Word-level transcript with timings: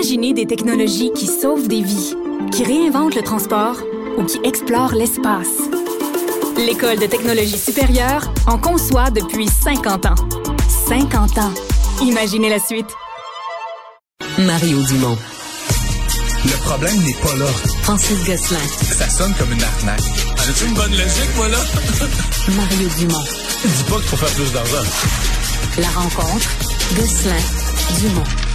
Imaginez 0.00 0.32
des 0.32 0.46
technologies 0.46 1.12
qui 1.14 1.26
sauvent 1.26 1.68
des 1.68 1.82
vies, 1.82 2.14
qui 2.52 2.64
réinventent 2.64 3.14
le 3.14 3.20
transport 3.20 3.76
ou 4.16 4.24
qui 4.24 4.40
explorent 4.44 4.94
l'espace. 4.94 5.58
L'École 6.56 6.98
de 6.98 7.04
technologie 7.04 7.58
supérieure 7.58 8.32
en 8.46 8.56
conçoit 8.56 9.10
depuis 9.10 9.46
50 9.46 10.06
ans. 10.06 10.14
50 10.88 11.36
ans. 11.36 11.52
Imaginez 12.00 12.48
la 12.48 12.58
suite. 12.58 12.86
Mario 14.38 14.80
Dumont. 14.84 15.18
Le 16.46 16.64
problème 16.64 16.96
n'est 17.04 17.20
pas 17.20 17.36
là. 17.36 17.46
Francis 17.82 18.24
Gosselin. 18.24 18.58
Ça 18.80 19.06
sonne 19.06 19.34
comme 19.38 19.52
une 19.52 19.62
arnaque. 19.62 20.00
J'ai-tu 20.46 20.64
une 20.64 20.74
bonne 20.76 20.92
logique, 20.92 21.36
moi, 21.36 21.48
là? 21.48 21.58
Mario 22.56 22.88
Dumont. 23.00 23.24
Dis 23.66 23.84
pas 23.84 23.96
qu'il 23.96 24.04
faut 24.04 24.16
faire 24.16 24.34
plus 24.34 24.50
d'argent. 24.50 24.88
La 25.76 25.88
rencontre. 25.88 26.48
Gosselin. 26.96 27.36
Dumont. 28.00 28.49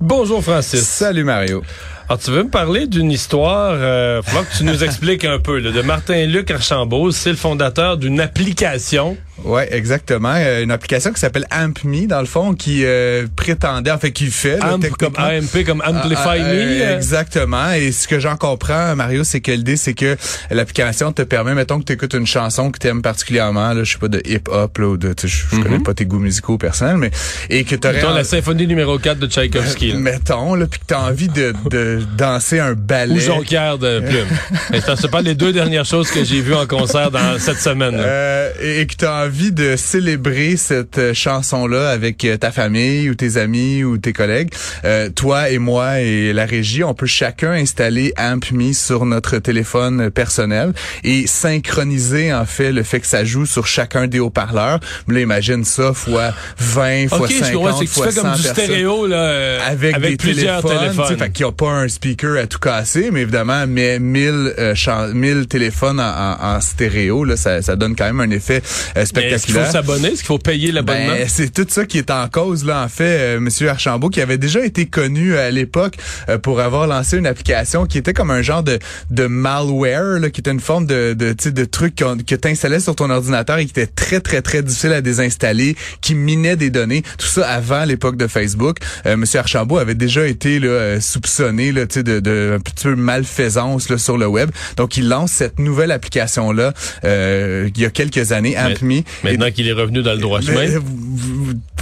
Bonjour, 0.00 0.42
Francis. 0.42 0.82
Salut 0.82 1.24
Mario. 1.24 1.62
Alors, 2.06 2.20
tu 2.20 2.30
veux 2.30 2.42
me 2.42 2.50
parler 2.50 2.86
d'une 2.86 3.10
histoire, 3.10 3.72
euh, 3.72 4.20
faut 4.22 4.42
que 4.42 4.58
tu 4.58 4.64
nous 4.64 4.84
expliques 4.84 5.24
un 5.24 5.38
peu, 5.38 5.58
là, 5.58 5.70
de 5.70 5.80
Martin-Luc 5.80 6.50
Archambault. 6.50 7.12
C'est 7.12 7.30
le 7.30 7.36
fondateur 7.36 7.96
d'une 7.96 8.20
application 8.20 9.16
Ouais, 9.44 9.68
exactement. 9.70 10.32
Euh, 10.34 10.62
une 10.62 10.70
application 10.70 11.12
qui 11.12 11.20
s'appelle 11.20 11.46
AmpMe, 11.50 12.06
dans 12.06 12.20
le 12.20 12.26
fond, 12.26 12.54
qui 12.54 12.84
euh, 12.84 13.26
prétendait, 13.36 13.90
en 13.90 13.98
fait, 13.98 14.10
qui 14.10 14.26
fait... 14.26 14.58
là, 14.58 14.76
comme 14.98 15.12
AMP 15.16 15.64
comme 15.64 15.82
Amplify 15.84 16.22
Ah, 16.24 16.32
ah, 16.32 16.38
Me. 16.38 16.82
euh, 16.82 16.96
Exactement. 16.96 17.72
Et 17.72 17.92
ce 17.92 18.08
que 18.08 18.18
j'en 18.18 18.36
comprends, 18.36 18.96
Mario, 18.96 19.24
c'est 19.24 19.40
que 19.40 19.52
l'idée, 19.52 19.76
c'est 19.76 19.92
que 19.94 20.16
l'application 20.50 21.12
te 21.12 21.22
permet, 21.22 21.54
mettons 21.54 21.78
que 21.78 21.84
tu 21.84 21.92
écoutes 21.92 22.14
une 22.14 22.26
chanson 22.26 22.70
que 22.70 22.78
tu 22.78 22.86
aimes 22.88 23.02
particulièrement, 23.02 23.72
là, 23.74 23.84
je 23.84 23.92
sais 23.92 23.98
pas, 23.98 24.08
de 24.08 24.22
hip-hop, 24.24 24.78
là, 24.78 24.86
ou 24.86 24.96
de, 24.96 25.14
je 25.22 25.26
je 25.26 25.60
connais 25.62 25.78
pas 25.80 25.92
tes 25.94 26.06
goûts 26.06 26.18
musicaux 26.18 26.56
personnels, 26.58 26.96
mais, 26.96 27.10
et 27.50 27.64
que 27.64 27.76
tu. 27.76 27.86
Mettons 27.88 28.14
la 28.14 28.24
symphonie 28.24 28.66
numéro 28.66 28.98
4 28.98 29.18
de 29.18 29.26
Tchaïkovski. 29.26 29.92
là. 29.92 29.98
mettons, 29.98 30.54
là, 30.54 30.66
puis 30.66 30.80
que 30.80 30.86
tu 30.88 30.94
as 30.94 31.00
envie 31.02 31.28
de, 31.28 31.52
de 31.70 32.00
danser 32.16 32.58
un 32.58 32.72
ballet. 32.72 33.14
Ou 33.14 33.20
Jonquière 33.20 33.78
de 33.78 34.00
Plume. 34.00 34.80
C'est 34.96 35.10
pas 35.10 35.20
les 35.22 35.34
deux 35.34 35.52
dernières 35.52 35.84
choses 35.84 36.10
que 36.10 36.24
j'ai 36.24 36.40
vues 36.40 36.54
en 36.54 36.66
concert 36.66 37.10
dans 37.10 37.38
cette 37.38 37.58
semaine. 37.60 37.94
Euh, 37.98 38.50
et, 38.62 38.80
et 38.80 38.86
que 38.86 38.94
tu 38.96 39.04
as 39.04 39.25
envie 39.26 39.52
de 39.52 39.74
célébrer 39.76 40.56
cette 40.56 40.98
euh, 40.98 41.14
chanson-là 41.14 41.90
avec 41.90 42.24
euh, 42.24 42.36
ta 42.36 42.52
famille 42.52 43.10
ou 43.10 43.14
tes 43.14 43.36
amis 43.38 43.82
ou 43.82 43.98
tes 43.98 44.12
collègues, 44.12 44.50
euh, 44.84 45.10
toi 45.10 45.50
et 45.50 45.58
moi 45.58 46.00
et 46.00 46.32
la 46.32 46.46
régie, 46.46 46.84
on 46.84 46.94
peut 46.94 47.06
chacun 47.06 47.52
installer 47.52 48.12
AmpMe 48.18 48.72
sur 48.72 49.04
notre 49.04 49.38
téléphone 49.38 50.10
personnel 50.10 50.72
et 51.04 51.26
synchroniser 51.26 52.32
en 52.32 52.44
fait 52.44 52.72
le 52.72 52.82
fait 52.82 53.00
que 53.00 53.06
ça 53.06 53.24
joue 53.24 53.46
sur 53.46 53.66
chacun 53.66 54.06
des 54.06 54.18
haut-parleurs. 54.20 54.80
Là, 55.08 55.20
imagine 55.20 55.64
ça 55.64 55.92
fois 55.92 56.32
20, 56.58 57.08
fois 57.08 57.18
OK, 57.20 57.30
je 57.32 57.38
50, 57.38 57.52
comprends, 57.54 57.78
c'est 57.78 57.84
que 57.86 57.90
tu 57.90 57.94
fois 57.94 58.06
fais 58.10 58.20
comme 58.20 58.30
100 58.30 58.36
du 58.36 58.42
personnes 58.42 58.64
stéréo 58.64 59.06
là, 59.06 59.16
euh, 59.16 59.58
avec, 59.66 60.00
des 60.00 60.16
plusieurs 60.16 60.62
téléphones, 60.62 60.86
tu 60.88 60.94
téléphones. 60.94 61.18
fait 61.18 61.30
qu'il 61.30 61.46
n'y 61.46 61.50
a 61.50 61.52
pas 61.52 61.70
un 61.70 61.88
speaker 61.88 62.36
à 62.38 62.46
tout 62.46 62.58
casser, 62.58 63.10
mais 63.10 63.22
évidemment, 63.22 63.64
mais 63.66 63.98
1000 63.98 64.54
euh, 64.58 64.74
chan- 64.74 65.08
1000 65.12 65.46
téléphones 65.48 66.00
en, 66.00 66.04
en- 66.04 66.56
en 66.56 66.60
stéréo, 66.60 67.24
là, 67.24 67.36
ça, 67.36 67.62
ça 67.62 67.74
donne 67.76 67.96
quand 67.96 68.04
même 68.06 68.20
un 68.20 68.30
effet 68.30 68.62
euh, 68.96 69.04
Est-ce 69.24 69.46
qu'il 69.46 69.54
faut 69.54 69.70
s'abonner? 69.70 70.08
Est-ce 70.08 70.16
qu'il 70.16 70.26
faut 70.26 70.38
payer 70.38 70.72
l'abonnement? 70.72 71.14
Ben, 71.14 71.28
c'est 71.28 71.52
tout 71.52 71.66
ça 71.68 71.84
qui 71.84 71.98
est 71.98 72.10
en 72.10 72.28
cause 72.28 72.64
là 72.64 72.82
en 72.82 72.88
fait 72.88 73.18
euh, 73.36 73.40
monsieur 73.40 73.68
Archambault 73.68 74.08
qui 74.08 74.20
avait 74.20 74.38
déjà 74.38 74.64
été 74.64 74.86
connu 74.86 75.34
euh, 75.34 75.48
à 75.48 75.50
l'époque 75.50 75.94
euh, 76.28 76.38
pour 76.38 76.60
avoir 76.60 76.86
lancé 76.86 77.16
une 77.16 77.26
application 77.26 77.86
qui 77.86 77.98
était 77.98 78.12
comme 78.12 78.30
un 78.30 78.42
genre 78.42 78.62
de 78.62 78.78
de 79.10 79.26
malware 79.26 80.18
là, 80.20 80.30
qui 80.30 80.40
était 80.40 80.50
une 80.50 80.60
forme 80.60 80.86
de 80.86 81.14
de 81.14 81.34
de 81.50 81.64
truc 81.64 81.94
que 81.96 82.34
tu 82.34 82.48
installais 82.48 82.80
sur 82.80 82.94
ton 82.94 83.10
ordinateur 83.10 83.58
et 83.58 83.64
qui 83.64 83.70
était 83.70 83.86
très 83.86 84.20
très 84.20 84.42
très 84.42 84.62
difficile 84.62 84.92
à 84.92 85.00
désinstaller 85.00 85.76
qui 86.00 86.14
minait 86.14 86.56
des 86.56 86.70
données. 86.70 87.02
Tout 87.18 87.26
ça 87.26 87.48
avant 87.48 87.84
l'époque 87.84 88.16
de 88.16 88.26
Facebook. 88.26 88.78
Euh, 89.06 89.16
monsieur 89.16 89.40
Archambault 89.40 89.78
avait 89.78 89.94
déjà 89.94 90.26
été 90.26 90.58
là 90.58 90.68
euh, 90.68 91.00
soupçonné 91.00 91.72
là 91.72 91.86
tu 91.86 91.94
sais 91.94 92.02
de, 92.02 92.20
de 92.20 92.54
un 92.56 92.60
petit 92.60 92.84
peu 92.84 92.96
malfaisance 92.96 93.88
là 93.88 93.98
sur 93.98 94.18
le 94.18 94.26
web. 94.26 94.50
Donc 94.76 94.96
il 94.96 95.08
lance 95.08 95.32
cette 95.32 95.58
nouvelle 95.58 95.90
application 95.92 96.52
là 96.52 96.72
il 97.04 97.78
y 97.78 97.84
a 97.84 97.90
quelques 97.90 98.32
années 98.32 98.56
AmpMe 98.58 99.02
Maintenant 99.24 99.50
qu'il 99.50 99.68
est 99.68 99.72
revenu 99.72 100.02
dans 100.02 100.12
le 100.12 100.18
droit 100.18 100.40
chemin. 100.40 100.66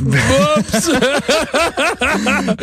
Oups! 0.04 0.90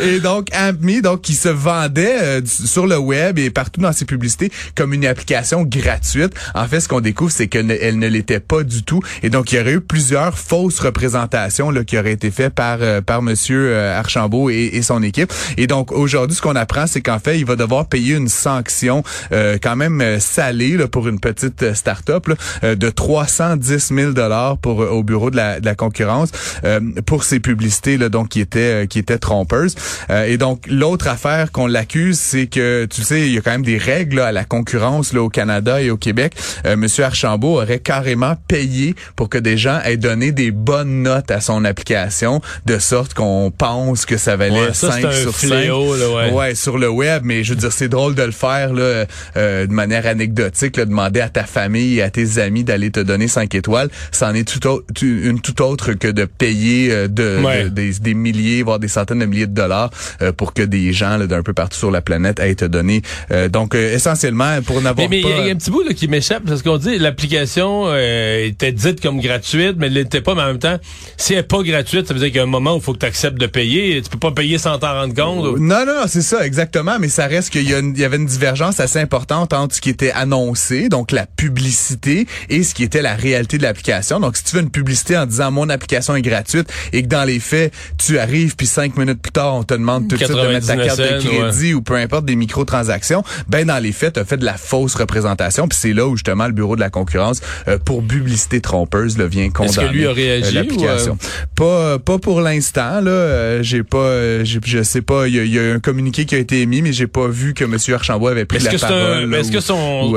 et 0.00 0.20
donc 0.20 0.48
AmpMe, 0.54 1.00
donc 1.00 1.22
qui 1.22 1.34
se 1.34 1.48
vendait 1.48 2.16
euh, 2.20 2.40
sur 2.44 2.86
le 2.86 2.98
web 2.98 3.38
et 3.38 3.50
partout 3.50 3.80
dans 3.80 3.92
ses 3.92 4.04
publicités 4.04 4.50
comme 4.74 4.92
une 4.92 5.06
application 5.06 5.62
gratuite. 5.62 6.32
En 6.54 6.66
fait, 6.66 6.80
ce 6.80 6.88
qu'on 6.88 7.00
découvre, 7.00 7.32
c'est 7.32 7.48
qu'elle 7.48 7.66
ne, 7.66 8.06
l'était 8.06 8.40
pas 8.40 8.62
du 8.62 8.82
tout. 8.82 9.00
Et 9.22 9.30
donc, 9.30 9.52
il 9.52 9.58
y 9.58 9.60
aurait 9.60 9.74
eu 9.74 9.80
plusieurs 9.80 10.38
fausses 10.38 10.80
représentations 10.80 11.70
là, 11.70 11.84
qui 11.84 11.98
auraient 11.98 12.12
été 12.12 12.30
faites 12.30 12.54
par 12.54 12.78
euh, 12.80 13.00
par 13.00 13.22
Monsieur 13.22 13.68
euh, 13.68 13.98
Archambault 13.98 14.50
et, 14.50 14.70
et 14.72 14.82
son 14.82 15.02
équipe. 15.02 15.32
Et 15.56 15.66
donc, 15.66 15.92
aujourd'hui, 15.92 16.36
ce 16.36 16.42
qu'on 16.42 16.56
apprend, 16.56 16.86
c'est 16.86 17.00
qu'en 17.00 17.18
fait, 17.18 17.38
il 17.38 17.44
va 17.44 17.56
devoir 17.56 17.86
payer 17.86 18.14
une 18.14 18.28
sanction 18.28 19.02
euh, 19.32 19.58
quand 19.62 19.76
même 19.76 20.20
salée 20.20 20.76
là, 20.76 20.88
pour 20.88 21.08
une 21.08 21.20
petite 21.20 21.74
start-up 21.74 22.28
là, 22.28 22.74
de 22.74 22.90
310 22.90 23.92
000 23.94 24.12
dollars 24.52 24.58
pour 24.58 24.82
euh, 24.82 24.88
au 24.88 25.02
bureau 25.02 25.30
de 25.30 25.36
la, 25.36 25.60
de 25.60 25.66
la 25.66 25.74
concurrence 25.74 26.30
euh, 26.64 26.80
pour 27.06 27.24
ces 27.24 27.40
publicités 27.40 27.96
là, 27.96 28.08
donc 28.08 28.28
qui 28.30 28.40
étaient 28.40 28.84
euh, 28.84 28.86
qui 28.86 28.98
étaient 28.98 29.18
trompeuses. 29.18 29.74
Euh, 30.10 30.24
et 30.24 30.36
donc 30.36 30.64
l'autre 30.68 31.08
affaire 31.08 31.52
qu'on 31.52 31.66
l'accuse, 31.66 32.18
c'est 32.18 32.46
que 32.46 32.86
tu 32.86 33.02
sais, 33.02 33.22
il 33.22 33.32
y 33.32 33.38
a 33.38 33.40
quand 33.40 33.50
même 33.50 33.64
des 33.64 33.78
règles 33.78 34.16
là, 34.16 34.26
à 34.26 34.32
la 34.32 34.44
concurrence 34.44 35.12
là, 35.12 35.22
au 35.22 35.28
Canada 35.28 35.80
et 35.80 35.90
au 35.90 35.96
Québec. 35.96 36.34
Euh, 36.66 36.76
Monsieur 36.76 37.04
Archambault 37.04 37.60
aurait 37.60 37.78
carrément 37.78 38.34
payé 38.48 38.94
pour 39.16 39.28
que 39.28 39.38
des 39.38 39.56
gens 39.56 39.80
aient 39.84 39.96
donné 39.96 40.32
des 40.32 40.50
bonnes 40.50 41.02
notes 41.02 41.30
à 41.30 41.40
son 41.40 41.64
application, 41.64 42.40
de 42.66 42.78
sorte 42.78 43.14
qu'on 43.14 43.52
pense 43.56 44.06
que 44.06 44.16
ça 44.16 44.36
valait 44.36 44.52
Ouais, 44.52 44.74
ça, 44.74 44.92
5 44.92 45.00
c'est 45.00 45.06
un 45.06 45.12
sur 45.12 45.34
5. 45.34 45.46
fléau, 45.48 45.96
là, 45.96 46.10
ouais. 46.10 46.30
Ouais, 46.32 46.54
sur 46.54 46.78
le 46.78 46.88
web, 46.88 47.22
mais 47.24 47.42
je 47.44 47.50
veux 47.54 47.58
dire, 47.60 47.72
c'est 47.72 47.88
drôle 47.88 48.14
de 48.14 48.22
le 48.22 48.32
faire 48.32 48.72
là, 48.72 49.06
euh, 49.36 49.66
de 49.66 49.72
manière 49.72 50.06
anecdotique, 50.06 50.76
là, 50.76 50.84
demander 50.84 51.20
à 51.20 51.28
ta 51.28 51.44
famille 51.44 51.98
et 51.98 52.02
à 52.02 52.10
tes 52.10 52.38
amis 52.38 52.64
d'aller 52.64 52.90
te 52.90 53.00
donner 53.00 53.28
5 53.28 53.54
étoiles. 53.54 53.88
C'en 54.32 54.38
est 54.38 54.48
tout 54.48 54.66
au- 54.66 54.82
tu- 54.94 55.28
une 55.28 55.40
autre 55.60 55.92
que 55.92 56.08
de 56.08 56.24
payer 56.24 56.90
euh, 56.90 57.06
de, 57.06 57.38
Ouais. 57.44 57.64
de- 57.64 57.68
des, 57.68 57.92
des 57.98 58.14
milliers, 58.14 58.62
voire 58.62 58.78
des 58.78 58.88
centaines 58.88 59.18
de 59.18 59.26
milliers 59.26 59.46
de 59.46 59.52
dollars 59.54 59.90
euh, 60.22 60.32
pour 60.32 60.54
que 60.54 60.62
des 60.62 60.94
gens 60.94 61.18
là, 61.18 61.26
d'un 61.26 61.42
peu 61.42 61.52
partout 61.52 61.78
sur 61.78 61.90
la 61.90 62.00
planète 62.00 62.40
aillent 62.40 62.56
te 62.56 62.64
donner. 62.64 63.02
Euh, 63.30 63.50
donc, 63.50 63.74
euh, 63.74 63.94
essentiellement, 63.94 64.62
pour 64.62 64.80
n'avoir 64.80 65.06
Mais 65.10 65.16
mais 65.16 65.20
il 65.20 65.26
y, 65.28 65.30
pas... 65.30 65.36
a- 65.36 65.40
il 65.42 65.46
y 65.48 65.50
a 65.50 65.52
un 65.52 65.56
petit 65.56 65.70
bout 65.70 65.82
là, 65.82 65.92
qui 65.92 66.08
m'échappe 66.08 66.44
parce 66.46 66.62
qu'on 66.62 66.78
dit 66.78 66.96
l'application 66.98 67.84
euh, 67.88 68.46
était 68.46 68.72
dite 68.72 69.02
comme 69.02 69.20
gratuite, 69.20 69.74
mais 69.76 69.88
elle 69.88 69.92
l'était 69.92 70.22
pas. 70.22 70.34
Mais 70.34 70.42
en 70.42 70.46
même 70.46 70.58
temps, 70.58 70.78
si 71.18 71.34
elle 71.34 71.40
est 71.40 71.42
pas 71.42 71.62
gratuite, 71.62 72.08
ça 72.08 72.14
veut 72.14 72.20
dire 72.20 72.28
qu'il 72.28 72.36
y 72.36 72.40
a 72.40 72.44
un 72.44 72.46
moment 72.46 72.72
où 72.74 72.78
il 72.78 72.82
faut 72.82 72.94
que 72.94 72.98
tu 73.00 73.06
acceptes 73.06 73.38
de 73.38 73.46
payer. 73.46 74.00
Tu 74.00 74.08
peux 74.08 74.18
pas 74.18 74.32
payer 74.32 74.56
sans 74.56 74.78
t'en 74.78 74.94
rendre 74.94 75.14
compte. 75.14 75.44
ou- 75.44 75.58
Non, 75.58 75.84
non, 75.84 75.94
non, 76.00 76.04
c'est 76.06 76.22
ça, 76.22 76.46
exactement, 76.46 76.96
mais 76.98 77.08
ça 77.10 77.26
reste 77.26 77.50
qu'il 77.50 77.62
y, 77.68 77.72
y 78.00 78.04
avait 78.04 78.16
une 78.16 78.24
divergence 78.26 78.80
assez 78.80 78.98
importante 78.98 79.52
entre 79.52 79.74
ce 79.74 79.80
qui 79.82 79.90
était 79.90 80.12
annoncé, 80.12 80.88
donc 80.88 81.12
la 81.12 81.26
publicité, 81.26 82.26
et 82.48 82.62
ce 82.62 82.74
qui 82.74 82.82
était 82.82 83.02
la 83.02 83.14
réalité 83.14 83.58
de 83.58 83.62
l'application. 83.62 84.20
Donc, 84.22 84.36
si 84.36 84.44
tu 84.44 84.56
veux 84.56 84.62
une 84.62 84.70
publicité 84.70 85.16
en 85.16 85.26
disant 85.26 85.50
mon 85.50 85.68
application 85.68 86.16
est 86.16 86.22
gratuite 86.22 86.72
et 86.92 87.02
que 87.02 87.08
dans 87.08 87.24
les 87.24 87.40
faits, 87.40 87.72
tu 87.98 88.18
arrives 88.18 88.56
puis 88.56 88.66
cinq 88.66 88.96
minutes 88.96 89.20
plus 89.20 89.32
tard, 89.32 89.54
on 89.54 89.62
te 89.64 89.74
demande 89.74 90.08
tout 90.08 90.16
de 90.16 90.24
suite 90.24 90.30
de 90.36 90.46
mettre 90.48 90.66
ta 90.66 90.76
99 90.76 90.86
carte 90.86 91.00
de 91.00 91.28
crédit 91.28 91.74
ou 91.74 91.82
peu 91.82 91.94
importe 91.96 92.24
des 92.24 92.36
microtransactions, 92.36 93.22
ben 93.48 93.66
dans 93.66 93.78
les 93.82 93.92
faits, 93.92 94.14
tu 94.14 94.20
as 94.20 94.24
fait 94.24 94.36
de 94.36 94.44
la 94.44 94.54
fausse 94.56 94.94
représentation, 94.94 95.68
puis 95.68 95.78
c'est 95.80 95.92
là 95.92 96.06
où 96.06 96.16
justement 96.16 96.46
le 96.46 96.52
bureau 96.52 96.76
de 96.76 96.80
la 96.80 96.90
concurrence 96.90 97.40
euh, 97.68 97.78
pour 97.78 98.02
publicité 98.02 98.60
trompeuse 98.60 99.18
là, 99.18 99.26
vient 99.26 99.50
condamner 99.50 99.72
Est-ce 99.78 99.86
que 99.88 99.92
lui 99.92 100.06
a 100.06 100.12
réagi 100.12 100.56
euh, 100.56 100.60
l'application. 100.60 101.12
ou, 101.14 101.46
Pas 101.54 101.98
pas 101.98 102.18
pour 102.18 102.40
l'instant 102.40 103.00
là, 103.00 103.10
euh, 103.10 103.62
j'ai 103.62 103.82
pas 103.82 103.98
euh, 103.98 104.44
j'ai- 104.44 104.60
je 104.64 104.82
sais 104.82 105.02
pas, 105.02 105.26
il 105.28 105.34
y, 105.34 105.48
y 105.50 105.58
a 105.58 105.74
un 105.74 105.80
communiqué 105.80 106.24
qui 106.24 106.34
a 106.34 106.38
été 106.38 106.60
émis 106.60 106.82
mais 106.82 106.92
j'ai 106.92 107.06
pas 107.06 107.28
vu 107.28 107.54
que 107.54 107.64
monsieur 107.64 107.94
Archambault 107.94 108.28
avait 108.28 108.44
pris 108.44 108.58
la 108.60 108.70
parole. 108.78 109.34
est-ce 109.34 109.50
que 109.52 109.60
son 109.60 110.12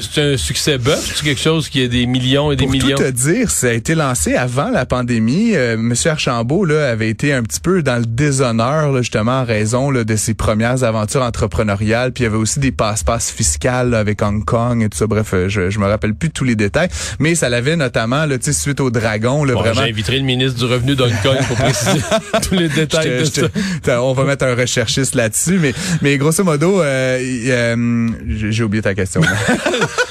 c'est 0.00 0.20
un 0.22 0.36
succès 0.36 0.78
bœuf? 0.78 1.12
C'est 1.16 1.24
quelque 1.24 1.40
chose 1.40 1.68
qui 1.68 1.82
a 1.82 1.88
des 1.88 2.06
millions 2.06 2.52
et 2.52 2.56
des 2.56 2.64
Pour 2.64 2.72
millions? 2.72 2.96
tout 2.96 3.02
te 3.02 3.10
dire, 3.10 3.25
ça 3.48 3.68
a 3.68 3.72
été 3.72 3.94
lancé 3.94 4.34
avant 4.34 4.70
la 4.70 4.86
pandémie. 4.86 5.54
Euh, 5.54 5.76
Monsieur 5.76 6.10
Archambault 6.10 6.64
là, 6.64 6.88
avait 6.90 7.08
été 7.08 7.32
un 7.32 7.42
petit 7.42 7.60
peu 7.60 7.82
dans 7.82 7.96
le 7.96 8.06
déshonneur, 8.06 8.92
là, 8.92 9.02
justement, 9.02 9.40
en 9.40 9.44
raison 9.44 9.90
là, 9.90 10.04
de 10.04 10.16
ses 10.16 10.34
premières 10.34 10.84
aventures 10.84 11.22
entrepreneuriales. 11.22 12.12
Puis 12.12 12.22
il 12.24 12.26
y 12.26 12.28
avait 12.28 12.36
aussi 12.36 12.60
des 12.60 12.72
passe-passe 12.72 13.30
fiscales 13.30 13.90
là, 13.90 13.98
avec 13.98 14.22
Hong 14.22 14.44
Kong 14.44 14.82
et 14.82 14.88
tout 14.88 14.98
ça. 14.98 15.06
Bref, 15.06 15.30
euh, 15.34 15.48
je, 15.48 15.70
je 15.70 15.78
me 15.78 15.86
rappelle 15.86 16.14
plus 16.14 16.30
tous 16.30 16.44
les 16.44 16.56
détails. 16.56 16.88
Mais 17.18 17.34
ça 17.34 17.48
l'avait 17.48 17.76
notamment, 17.76 18.26
là, 18.26 18.36
suite 18.40 18.80
au 18.80 18.90
dragon, 18.90 19.44
là, 19.44 19.54
Bon, 19.54 19.60
vraiment. 19.60 19.82
J'inviterai 19.86 20.18
le 20.18 20.24
ministre 20.24 20.58
du 20.58 20.64
Revenu 20.72 20.94
d'Hong 20.96 21.12
Kong 21.22 21.36
pour 21.48 21.56
préciser 21.56 22.00
tous 22.48 22.54
les 22.54 22.68
détails 22.68 23.10
Je 23.18 23.24
de 23.24 23.28
te- 23.30 23.34
je 23.36 23.40
ça. 23.42 23.48
te- 23.48 23.58
t'as- 23.82 24.02
on 24.02 24.12
va 24.12 24.24
mettre 24.24 24.44
un 24.44 24.54
recherchiste 24.54 25.14
là-dessus, 25.14 25.58
mais 25.60 25.74
mais 26.02 26.16
grosso 26.18 26.42
modo, 26.44 26.80
euh, 26.80 27.18
euh, 27.48 28.08
j'ai 28.28 28.62
oublié 28.64 28.82
ta 28.82 28.94
question. 28.94 29.20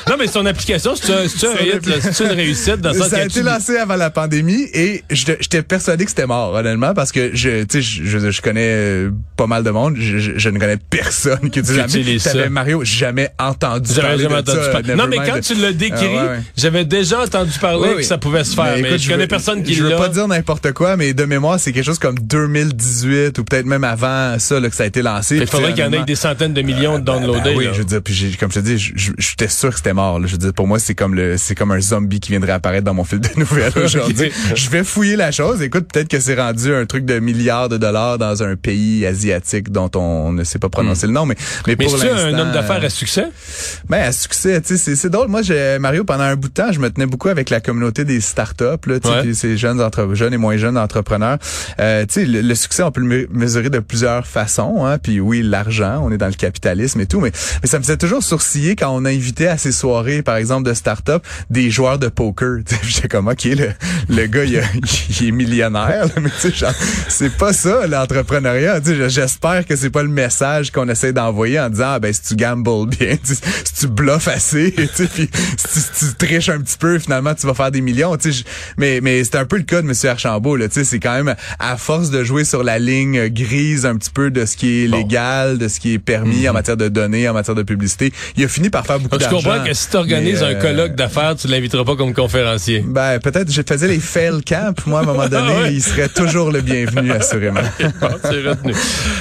Non, 0.07 0.17
mais 0.19 0.27
son 0.27 0.45
application, 0.45 0.91
un- 0.91 1.23
un 1.23 1.27
c'est 1.27 2.23
une 2.23 2.29
réussite 2.31 2.77
dans 2.79 2.91
le 2.93 2.99
sens 2.99 3.04
ça 3.09 3.17
a 3.17 3.25
été 3.25 3.41
lancé 3.41 3.77
avant 3.77 3.95
la 3.95 4.09
pandémie 4.09 4.67
et 4.73 5.03
j'étais 5.09 5.61
persuadé 5.61 6.03
que 6.05 6.09
c'était 6.11 6.25
mort, 6.27 6.53
honnêtement, 6.53 6.93
parce 6.93 7.11
que 7.11 7.31
je, 7.35 7.63
tu 7.63 7.81
sais, 7.81 7.81
je, 7.81 8.03
je, 8.19 8.31
je 8.31 8.41
connais 8.41 8.67
euh, 8.69 9.11
pas 9.37 9.47
mal 9.47 9.63
de 9.63 9.69
monde. 9.69 9.95
Je, 9.97 10.17
je, 10.37 10.49
ne 10.49 10.59
connais 10.59 10.77
personne 10.77 11.49
qui 11.49 11.59
utilise 11.59 11.83
utilise 11.85 12.23
T'avais. 12.23 12.49
Mario, 12.49 12.83
jamais 12.83 13.29
entendu 13.39 13.93
parler 13.93 14.23
jamais 14.23 14.41
de 14.41 14.51
entendu 14.51 14.87
ça. 14.87 14.95
Non, 14.95 15.07
mais 15.07 15.17
quand 15.17 15.39
tu 15.41 15.55
l'as 15.55 15.73
décrit, 15.73 16.05
Ah, 16.17 16.23
ouais, 16.23 16.29
ouais. 16.29 16.39
j'avais 16.57 16.85
déjà 16.85 17.21
entendu 17.21 17.51
parler 17.59 17.79
Oui, 17.83 17.89
que 17.91 17.97
oui. 17.97 18.03
ça 18.03 18.17
pouvait 18.17 18.43
se 18.43 18.55
faire, 18.55 18.75
mais, 18.81 18.89
écoute, 18.89 18.99
je 19.01 19.09
connais 19.09 19.23
veux- 19.23 19.27
personne 19.27 19.63
qui 19.63 19.73
Je 19.73 19.83
veux 19.83 19.95
pas 19.95 20.09
dire 20.09 20.27
n'importe 20.27 20.71
quoi, 20.73 20.97
mais 20.97 21.13
de 21.13 21.25
mémoire, 21.25 21.59
c'est 21.59 21.71
quelque 21.71 21.85
chose 21.85 21.99
comme 21.99 22.17
2018 22.19 23.37
ou 23.39 23.43
peut-être 23.43 23.65
même 23.65 23.83
avant 23.83 24.37
ça 24.39 24.59
là, 24.59 24.69
que 24.69 24.75
ça 24.75 24.83
a 24.83 24.87
été 24.87 25.01
lancé. 25.01 25.37
Il 25.37 25.47
faudrait 25.47 25.73
qu'il 25.73 25.83
y 25.83 25.87
en 25.87 25.93
ait 25.93 26.03
des 26.03 26.15
centaines 26.15 26.53
de 26.53 26.61
millions 26.61 26.99
de 26.99 27.03
downloadés. 27.03 27.41
Ben 27.51 27.57
oui, 27.57 27.65
là. 27.65 27.73
je 27.73 27.79
veux 27.79 27.85
dire, 27.85 28.01
puis 28.01 28.35
comme 28.39 28.51
je 28.51 28.59
te 28.59 28.65
dis, 28.65 28.77
j'étais 29.17 29.47
sûr 29.47 29.69
que 29.69 29.77
c'était 29.77 29.93
mort. 29.93 30.19
Je 30.25 30.31
veux 30.31 30.37
dire, 30.37 30.53
pour 30.53 30.67
moi, 30.67 30.79
c'est 30.79 30.95
comme 30.95 31.13
le, 31.15 31.37
c'est 31.37 31.55
comme 31.55 31.71
un 31.71 31.81
zombie 31.81 32.19
qui 32.19 32.31
viendrait 32.31 32.53
apparaître 32.53 32.85
dans 32.85 32.93
mon 32.95 33.03
fil 33.03 33.19
de 33.19 33.29
nouvelles 33.37 33.71
aujourd'hui. 33.83 34.31
je 34.55 34.69
vais 34.69 34.83
fouiller 34.83 35.15
la 35.15 35.31
chose. 35.31 35.61
Écoute, 35.61 35.87
peut-être 35.91 36.07
que 36.07 36.19
c'est 36.19 36.35
rendu 36.39 36.73
un 36.73 36.85
truc 36.85 37.05
de 37.05 37.19
milliards 37.19 37.69
de 37.69 37.77
dollars 37.77 38.17
dans 38.17 38.41
un 38.43 38.55
pays 38.55 39.05
asiatique 39.05 39.71
dont 39.71 39.91
on 39.95 40.31
ne 40.31 40.43
sait 40.43 40.59
pas 40.59 40.69
prononcer 40.69 41.07
le 41.07 41.13
nom, 41.13 41.25
mais 41.25 41.35
mais, 41.67 41.75
Hmm. 41.75 41.77
Mais 41.79 41.85
pour 41.85 41.97
l'instant, 41.97 42.15
un 42.27 42.39
homme 42.39 42.51
d'affaires 42.51 42.83
à 42.83 42.89
succès? 42.89 43.25
ben, 43.89 44.01
à 44.01 44.11
succès, 44.11 44.61
tu 44.61 44.69
sais, 44.69 44.77
c'est, 44.77 44.95
c'est 44.95 45.09
drôle. 45.09 45.27
Moi, 45.27 45.41
j'ai, 45.41 45.77
Mario, 45.79 46.03
pendant 46.03 46.23
un 46.23 46.35
bout 46.35 46.47
de 46.47 46.53
temps, 46.53 46.71
je 46.71 46.79
me 46.79 46.89
tenais 46.89 47.05
beaucoup 47.05 47.27
avec 47.29 47.49
la 47.49 47.59
communauté 47.59 48.05
des 48.05 48.21
startups, 48.21 48.63
là, 48.87 48.99
tu 48.99 49.07
sais, 49.09 49.13
Ouais. 49.27 49.33
ces 49.33 49.57
jeunes 49.57 49.81
entre, 49.81 50.13
jeunes 50.13 50.33
et 50.33 50.37
moins 50.37 50.57
jeunes 50.57 50.77
entrepreneurs. 50.77 51.37
Euh, 51.79 52.05
tu 52.05 52.13
sais, 52.21 52.25
le, 52.25 52.41
le 52.41 52.55
succès, 52.55 52.83
on 52.83 52.91
peut 52.91 53.01
le 53.01 53.07
me- 53.07 53.27
mesurer 53.31 53.69
de 53.69 53.79
plusieurs 53.79 54.25
façons, 54.25 54.85
hein. 54.85 54.97
Puis 54.97 55.19
oui, 55.19 55.41
l'argent, 55.43 56.01
on 56.03 56.11
est 56.11 56.17
dans 56.17 56.27
le 56.27 56.33
capitalisme 56.33 56.99
et 57.01 57.05
tout, 57.05 57.19
mais, 57.19 57.31
mais 57.61 57.67
ça 57.67 57.77
me 57.77 57.83
faisait 57.83 57.97
toujours 57.97 58.23
sourciller 58.23 58.75
quand 58.75 58.89
on 58.95 59.03
invitait 59.05 59.47
à 59.47 59.57
ces 59.57 59.71
soirées, 59.71 60.21
par 60.21 60.37
exemple, 60.37 60.67
de 60.67 60.73
startups, 60.73 61.11
des 61.49 61.69
joueurs 61.69 61.99
de 61.99 62.07
poker. 62.07 62.59
J'étais 62.89 63.07
comme, 63.07 63.27
ok, 63.27 63.43
le, 63.45 63.69
le 64.09 64.25
gars, 64.27 64.43
il, 64.43 64.57
a- 64.59 64.61
il 65.21 65.27
est 65.27 65.31
millionnaire, 65.31 66.05
là, 66.05 66.11
mais 66.21 66.29
tu 66.41 66.51
sais, 66.51 66.65
c'est 67.09 67.35
pas 67.37 67.53
ça 67.53 67.87
l'entrepreneuriat. 67.87 68.81
Tu 68.81 68.95
sais, 68.95 69.09
j'espère 69.09 69.65
que 69.65 69.75
c'est 69.75 69.89
pas 69.89 70.03
le 70.03 70.09
message 70.09 70.71
qu'on 70.71 70.87
essaie 70.89 71.13
d'envoyer 71.13 71.59
en 71.59 71.69
disant, 71.69 71.85
ah, 71.95 71.99
ben 71.99 72.13
si 72.13 72.21
tu 72.21 72.35
gambles 72.35 72.87
bien, 72.89 73.15
tu 73.23 73.35
sais, 73.35 73.41
si 73.63 73.73
tu 73.81 73.87
bluffes 73.87 74.27
assez, 74.27 74.71
tu 74.77 74.87
sais, 74.93 75.07
puis 75.07 75.29
si 75.57 75.67
tu, 75.67 75.79
si 75.79 76.05
tu 76.15 76.25
triches 76.25 76.49
un 76.49 76.59
petit 76.59 76.77
peu, 76.77 76.99
finalement 76.99 77.33
tu 77.33 77.45
vas 77.47 77.53
faire 77.53 77.71
des 77.71 77.81
millions. 77.81 78.15
Tu 78.17 78.33
sais, 78.33 78.43
mais 78.77 78.99
mais 79.01 79.23
c'est 79.23 79.35
un 79.35 79.45
peu 79.45 79.57
le 79.57 79.63
cas 79.63 79.81
de 79.81 79.87
Monsieur 79.87 80.09
Archambault. 80.09 80.55
Là, 80.55 80.67
tu 80.67 80.75
sais, 80.75 80.83
c'est 80.83 80.99
quand 80.99 81.13
même 81.23 81.35
à 81.59 81.77
force 81.77 82.09
de 82.09 82.23
jouer 82.23 82.45
sur 82.45 82.63
la 82.63 82.79
ligne 82.79 83.27
grise 83.29 83.85
un 83.85 83.95
petit 83.95 84.09
peu 84.11 84.31
de 84.31 84.45
ce 84.45 84.55
qui 84.57 84.83
est 84.83 84.87
légal, 84.87 85.57
de 85.57 85.67
ce 85.67 85.79
qui 85.79 85.93
est 85.93 85.99
permis 85.99 86.47
en 86.49 86.53
matière 86.53 86.77
de 86.77 86.87
données, 86.87 87.27
en 87.29 87.33
matière 87.33 87.55
de 87.55 87.63
publicité, 87.63 88.11
il 88.37 88.43
a 88.43 88.47
fini 88.47 88.69
par 88.69 88.85
faire 88.85 88.99
beaucoup 88.99 89.17
Donc, 89.17 89.21
je 89.21 89.29
d'argent. 89.29 89.49
comprends 89.49 89.63
que 89.65 89.73
si 89.73 89.89
tu 89.89 89.95
organises 89.97 90.43
un 90.43 90.47
euh, 90.55 90.61
colloque 90.61 90.95
d'affaires, 90.95 91.35
tu 91.35 91.47
l'inviteras 91.47 91.83
pas 91.83 91.95
comme 91.95 92.13
conférencier. 92.13 92.74
Ben, 92.85 93.19
peut-être, 93.19 93.51
je 93.51 93.61
faisais 93.67 93.87
les 93.87 93.99
fail 93.99 94.41
camp, 94.43 94.73
moi, 94.87 94.99
à 94.99 95.03
un 95.03 95.05
moment 95.05 95.27
donné, 95.27 95.53
Ah 95.57 95.61
ouais. 95.63 95.73
il 95.73 95.81
serait 95.81 96.09
toujours 96.09 96.51
le 96.51 96.61
bienvenu, 96.61 97.11
assurément. 97.11 97.61
Bon, 98.01 98.09
c'est 98.23 98.41
retenu. 98.41 98.73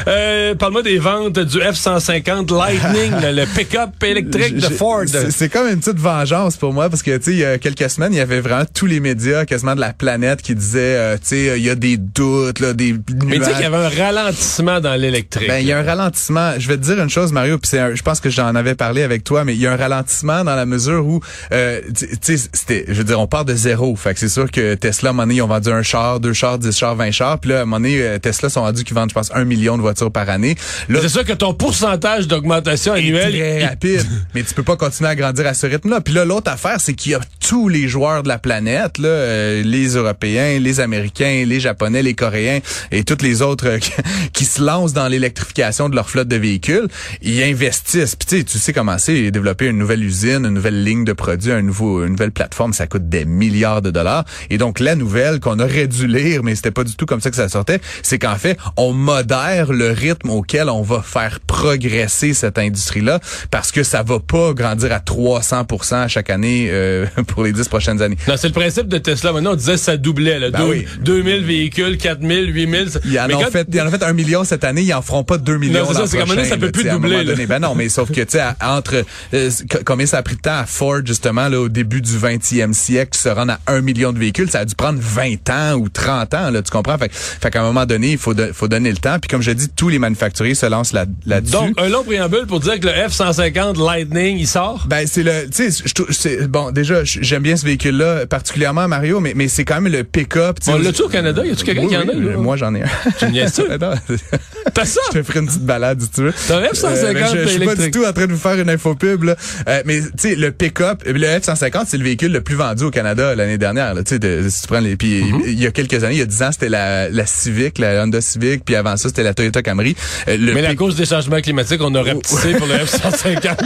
Euh, 0.08 0.54
Parle-moi 0.54 0.82
des 0.82 0.98
ventes 0.98 1.38
du 1.38 1.58
F-150 1.58 2.56
Lightning, 2.56 3.12
le, 3.22 3.32
le 3.40 3.46
pick-up 3.46 3.90
électrique 4.02 4.56
de 4.56 4.68
Ford. 4.74 5.02
c'est- 5.06 5.48
comme 5.48 5.68
une 5.68 5.78
petite 5.80 5.98
vengeance 5.98 6.56
pour 6.56 6.72
moi 6.72 6.88
parce 6.88 7.02
que 7.02 7.16
tu 7.18 7.24
sais 7.24 7.30
il 7.32 7.38
y 7.38 7.44
a 7.44 7.58
quelques 7.58 7.88
semaines 7.90 8.12
il 8.12 8.16
y 8.16 8.20
avait 8.20 8.40
vraiment 8.40 8.64
tous 8.72 8.86
les 8.86 8.98
médias 8.98 9.44
quasiment 9.44 9.74
de 9.74 9.80
la 9.80 9.92
planète 9.92 10.42
qui 10.42 10.54
disaient 10.54 10.96
euh, 10.96 11.14
tu 11.16 11.20
sais 11.28 11.58
il 11.58 11.64
y 11.64 11.70
a 11.70 11.74
des 11.74 11.96
doutes 11.96 12.60
là 12.60 12.72
des 12.72 12.94
Mais 13.26 13.38
tu 13.38 13.44
sais 13.44 13.52
qu'il 13.52 13.60
y 13.62 13.64
avait 13.64 13.76
un 13.76 13.88
ralentissement 13.88 14.80
dans 14.80 14.94
l'électrique. 14.94 15.46
Ben, 15.48 15.58
il 15.58 15.66
y 15.66 15.72
a 15.72 15.78
un 15.78 15.82
ralentissement. 15.84 16.52
Je 16.58 16.66
vais 16.68 16.76
te 16.76 16.82
dire 16.82 17.00
une 17.02 17.10
chose, 17.10 17.32
Mario, 17.32 17.58
puis 17.58 17.70
je 17.94 18.02
pense 18.02 18.20
que 18.20 18.30
j'en 18.30 18.54
avais 18.54 18.74
parlé 18.74 19.02
avec 19.02 19.22
toi, 19.24 19.44
mais 19.44 19.54
il 19.54 19.60
y 19.60 19.66
a 19.66 19.72
un 19.72 19.76
ralentissement 19.76 20.44
dans 20.44 20.54
la 20.56 20.66
mesure 20.66 21.06
où, 21.06 21.20
euh, 21.52 21.80
tu 21.98 22.06
sais, 22.20 22.36
c'était, 22.52 22.84
je 22.88 22.94
veux 22.94 23.04
dire, 23.04 23.20
on 23.20 23.26
part 23.44 23.54
de 23.54 23.54
zéro. 23.58 23.94
Fait 23.96 24.14
que 24.14 24.20
c'est 24.20 24.28
sûr 24.28 24.50
que 24.50 24.74
Tesla, 24.74 25.08
à 25.08 25.10
un 25.10 25.12
moment 25.12 25.22
donné, 25.24 25.34
ils 25.36 25.42
ont 25.42 25.46
vendu 25.46 25.70
un 25.70 25.82
char, 25.82 26.20
deux 26.20 26.32
chars, 26.32 26.58
dix 26.58 26.76
chars, 26.76 26.94
vingt 26.94 27.10
chars. 27.10 27.38
Puis 27.38 27.50
là, 27.50 27.58
à 27.60 27.62
un 27.62 27.64
moment 27.64 27.76
donné, 27.78 28.00
euh, 28.00 28.18
Tesla 28.18 28.48
sont 28.48 28.62
rendus 28.62 28.84
qu'ils 28.84 28.94
vendent, 28.94 29.10
je 29.10 29.14
pense, 29.14 29.30
un 29.34 29.44
million 29.44 29.76
de 29.76 29.82
voitures 29.82 30.10
par 30.10 30.28
année. 30.30 30.56
Là, 30.88 31.00
C'est 31.02 31.08
sûr 31.08 31.24
que 31.24 31.32
ton 31.32 31.54
pourcentage 31.54 32.26
d'augmentation 32.26 32.94
est 32.94 33.00
annuelle... 33.00 33.32
très 33.32 33.60
il- 33.60 33.64
rapide. 33.66 34.06
mais 34.34 34.42
tu 34.42 34.54
peux 34.54 34.62
pas 34.62 34.76
continuer 34.76 35.10
à 35.10 35.14
grandir 35.14 35.46
à 35.46 35.54
ce 35.54 35.66
rythme-là. 35.66 36.00
Puis 36.00 36.14
là, 36.14 36.24
l'autre 36.24 36.50
affaire, 36.50 36.76
c'est 36.80 36.94
qu'il 36.94 37.12
y 37.12 37.14
a 37.14 37.20
tous 37.48 37.68
les 37.68 37.88
joueurs 37.88 38.22
de 38.22 38.28
la 38.28 38.38
planète, 38.38 38.96
là, 38.96 39.08
euh, 39.08 39.62
les 39.62 39.96
Européens, 39.96 40.58
les 40.58 40.80
Américains, 40.80 41.44
les 41.46 41.60
Japonais, 41.60 42.02
les 42.02 42.14
Coréens 42.14 42.60
et 42.90 43.04
toutes 43.04 43.20
les 43.20 43.42
autres 43.42 43.68
euh, 43.68 43.78
qui, 44.32 44.46
se 44.46 44.62
lancent 44.62 44.94
dans 44.94 45.08
l'électrification 45.08 45.90
de 45.90 45.94
leur 45.94 46.08
flotte 46.08 46.28
de 46.28 46.36
véhicules. 46.36 46.88
Ils 47.20 47.42
investissent. 47.42 48.16
Puis 48.16 48.44
tu 48.44 48.58
sais, 48.58 48.72
comment 48.72 48.96
c'est 48.96 49.30
développer 49.30 49.66
une 49.66 49.76
nouvelle 49.76 50.02
usine, 50.02 50.46
une 50.46 50.54
nouvelle 50.54 50.82
ligne 50.84 51.04
de 51.04 51.12
produits, 51.12 51.52
un 51.52 51.60
nouveau, 51.60 52.02
une 52.04 52.12
nouvelle 52.12 52.32
plateforme, 52.32 52.72
ça 52.72 52.86
coûte 52.86 53.10
des 53.10 53.26
milliards 53.26 53.82
de 53.82 53.90
dollars. 53.90 54.24
Et 54.48 54.56
donc 54.56 54.80
la 54.80 54.94
nouvelle 54.94 55.38
qu'on 55.38 55.60
aurait 55.60 55.86
dû 55.86 56.06
lire, 56.06 56.42
mais 56.42 56.54
c'était 56.54 56.70
pas 56.70 56.84
du 56.84 56.96
tout 56.96 57.04
comme 57.04 57.20
ça 57.20 57.28
que 57.28 57.36
ça 57.36 57.50
sortait, 57.50 57.80
c'est 58.02 58.18
qu'en 58.18 58.36
fait, 58.36 58.58
on 58.78 58.94
modère 58.94 59.70
le 59.70 59.90
rythme 59.90 60.30
auquel 60.30 60.70
on 60.70 60.80
va 60.80 61.02
faire 61.02 61.40
progresser 61.40 62.32
cette 62.32 62.58
industrie-là 62.58 63.20
parce 63.50 63.70
que 63.70 63.82
ça 63.82 64.02
va 64.02 64.18
pas 64.18 64.54
grandir 64.54 64.92
à 64.92 65.00
300 65.00 65.66
à 65.92 66.08
chaque 66.08 66.30
année 66.30 66.68
euh, 66.70 67.04
pour 67.34 67.44
les 67.44 67.52
dix 67.52 67.68
prochaines 67.68 68.00
années. 68.02 68.16
Non, 68.28 68.34
c'est 68.36 68.48
le 68.48 68.52
principe 68.54 68.88
de 68.88 68.98
Tesla. 68.98 69.32
Maintenant, 69.32 69.52
on 69.52 69.56
disait 69.56 69.72
que 69.72 69.78
ça 69.78 69.96
doublait. 69.96 70.38
Là. 70.38 70.50
Ben 70.50 70.60
Deux- 70.60 70.64
oui. 70.70 70.86
2000 71.00 71.44
véhicules, 71.44 71.96
4000, 71.98 72.50
8000. 72.54 72.90
ça- 72.90 73.00
Ils 73.04 73.18
en, 73.18 73.26
Mais 73.28 73.34
ont 73.34 73.40
quand- 73.40 73.50
fait, 73.50 73.66
ils 73.72 73.80
en 73.80 73.86
ont 73.86 73.90
fait 73.90 74.02
un 74.02 74.12
million 74.12 74.44
cette 74.44 74.64
année, 74.64 74.82
ils 74.82 74.94
en 74.94 75.02
feront 75.02 75.24
pas 75.24 75.38
deux 75.38 75.58
millions 75.58 75.80
l'an 75.80 76.06
c'est 76.06 76.16
qu'à 76.16 76.22
un 76.22 76.26
moment 76.26 76.34
donné, 76.34 76.48
prochain, 76.48 76.48
ça 76.50 76.56
peut 76.56 76.66
là, 76.66 76.72
plus 76.72 76.84
doubler, 76.90 77.16
là. 77.18 77.24
donné. 77.24 77.46
Ben 77.46 77.58
non, 77.58 77.74
mais 77.74 77.88
sauf 77.88 78.08
que, 78.10 78.20
tu 78.20 78.26
sais, 78.38 78.42
entre, 78.62 79.04
euh, 79.34 79.50
combien 79.84 80.06
ça 80.06 80.18
a 80.18 80.22
pris 80.22 80.36
de 80.36 80.40
temps 80.40 80.58
à 80.58 80.66
Ford, 80.66 81.00
justement, 81.04 81.48
là, 81.48 81.60
au 81.60 81.68
début 81.68 82.00
du 82.00 82.16
20e 82.16 82.72
siècle, 82.72 83.18
se 83.18 83.28
rendre 83.28 83.52
à 83.66 83.72
un 83.72 83.80
million 83.80 84.12
de 84.12 84.18
véhicules, 84.18 84.50
ça 84.50 84.60
a 84.60 84.64
dû 84.64 84.74
prendre 84.74 84.98
20 85.00 85.50
ans 85.50 85.74
ou 85.74 85.88
30 85.88 86.34
ans, 86.34 86.50
là, 86.50 86.62
tu 86.62 86.70
comprends? 86.70 86.98
Fait, 86.98 87.10
fait 87.12 87.50
qu'à 87.50 87.60
un 87.60 87.64
moment 87.64 87.86
donné, 87.86 88.12
il 88.12 88.18
faut, 88.18 88.34
faut 88.52 88.68
donner 88.68 88.90
le 88.90 88.96
temps. 88.98 89.18
Puis 89.18 89.28
comme 89.28 89.42
je 89.42 89.50
dis, 89.50 89.68
tous 89.68 89.88
les 89.88 89.98
manufacturiers 89.98 90.54
se 90.54 90.66
lancent 90.66 90.92
là- 90.92 91.06
là-dessus. 91.26 91.52
Donc, 91.52 91.74
un 91.80 91.88
long 91.88 92.04
préambule 92.04 92.46
pour 92.46 92.60
dire 92.60 92.78
que 92.80 92.86
le 92.86 92.92
F-150 92.92 93.78
Lightning, 93.84 94.38
il 94.38 94.46
sort? 94.46 94.86
Ben 94.88 95.06
c'est 95.06 95.22
le, 95.22 95.48
tu 95.50 95.70
sais, 96.12 96.46
bon. 96.46 96.70
Déjà, 96.70 97.02
j'aime 97.24 97.42
bien 97.42 97.56
ce 97.56 97.64
véhicule-là, 97.64 98.26
particulièrement 98.26 98.86
Mario, 98.88 99.20
mais 99.20 99.32
mais 99.34 99.48
c'est 99.48 99.64
quand 99.64 99.80
même 99.80 99.92
le 99.92 100.04
pick-up. 100.04 100.58
On 100.68 100.78
l'a-tu 100.78 101.02
au 101.02 101.08
Canada? 101.08 101.44
Y 101.44 101.50
a-tu 101.50 101.64
quelqu'un 101.64 101.82
Oui, 101.82 101.88
qui 101.88 101.96
en 101.96 102.00
a? 102.08 102.12
oui? 102.14 102.36
Moi, 102.36 102.56
j'en 102.56 102.74
ai 102.74 102.82
un. 102.82 102.86
Tu 103.18 103.26
me? 103.26 103.76
Non, 103.78 103.94
T'as 104.74 104.84
ça? 104.84 105.00
je 105.12 105.18
te 105.18 105.22
ferai 105.22 105.40
une 105.40 105.46
petite 105.46 105.64
balade 105.64 106.00
si 106.00 106.08
tu 106.10 106.22
veux. 106.22 106.32
T'as 106.48 106.58
un 106.58 106.62
F-150 106.62 107.12
mais 107.14 107.20
je, 107.32 107.38
je 107.42 107.48
suis 107.48 107.64
pas 107.64 107.74
du 107.76 107.90
tout 107.90 108.04
en 108.04 108.12
train 108.12 108.26
de 108.26 108.32
vous 108.32 108.38
faire 108.38 108.58
une 108.58 108.70
infopub 108.70 109.22
là. 109.24 109.36
Euh, 109.68 109.82
mais 109.84 110.00
tu 110.00 110.08
sais 110.18 110.34
le 110.34 110.50
pick-up, 110.52 111.02
le 111.06 111.18
F150, 111.38 111.84
c'est 111.86 111.98
le 111.98 112.04
véhicule 112.04 112.32
le 112.32 112.40
plus 112.40 112.54
vendu 112.56 112.84
au 112.84 112.90
Canada 112.90 113.34
l'année 113.34 113.58
dernière. 113.58 113.94
là. 113.94 114.02
Tu 114.02 114.16
sais, 114.16 114.50
si 114.50 114.62
tu 114.62 114.66
prends 114.68 114.80
les, 114.80 114.96
puis 114.96 115.22
Mm-hmm. 115.22 115.42
il 115.46 115.60
y 115.62 115.66
a 115.66 115.70
quelques 115.70 116.02
années, 116.04 116.14
il 116.14 116.18
y 116.18 116.22
a 116.22 116.26
10 116.26 116.42
ans, 116.42 116.50
c'était 116.52 116.68
la, 116.68 117.08
la 117.08 117.26
Civic, 117.26 117.78
la 117.78 118.02
Honda 118.04 118.20
Civic, 118.20 118.64
puis 118.64 118.74
avant 118.74 118.96
ça, 118.96 119.08
c'était 119.08 119.22
la 119.22 119.32
Toyota 119.34 119.62
Camry. 119.62 119.94
Euh, 120.28 120.36
le 120.36 120.52
Mais 120.54 120.66
à 120.66 120.74
cause 120.74 120.96
des 120.96 121.06
changements 121.06 121.40
climatiques, 121.40 121.80
on 121.80 121.94
a 121.94 122.02
rapetissé 122.02 122.54
pour 122.54 122.66
le 122.66 122.74
F-150. 122.84 123.56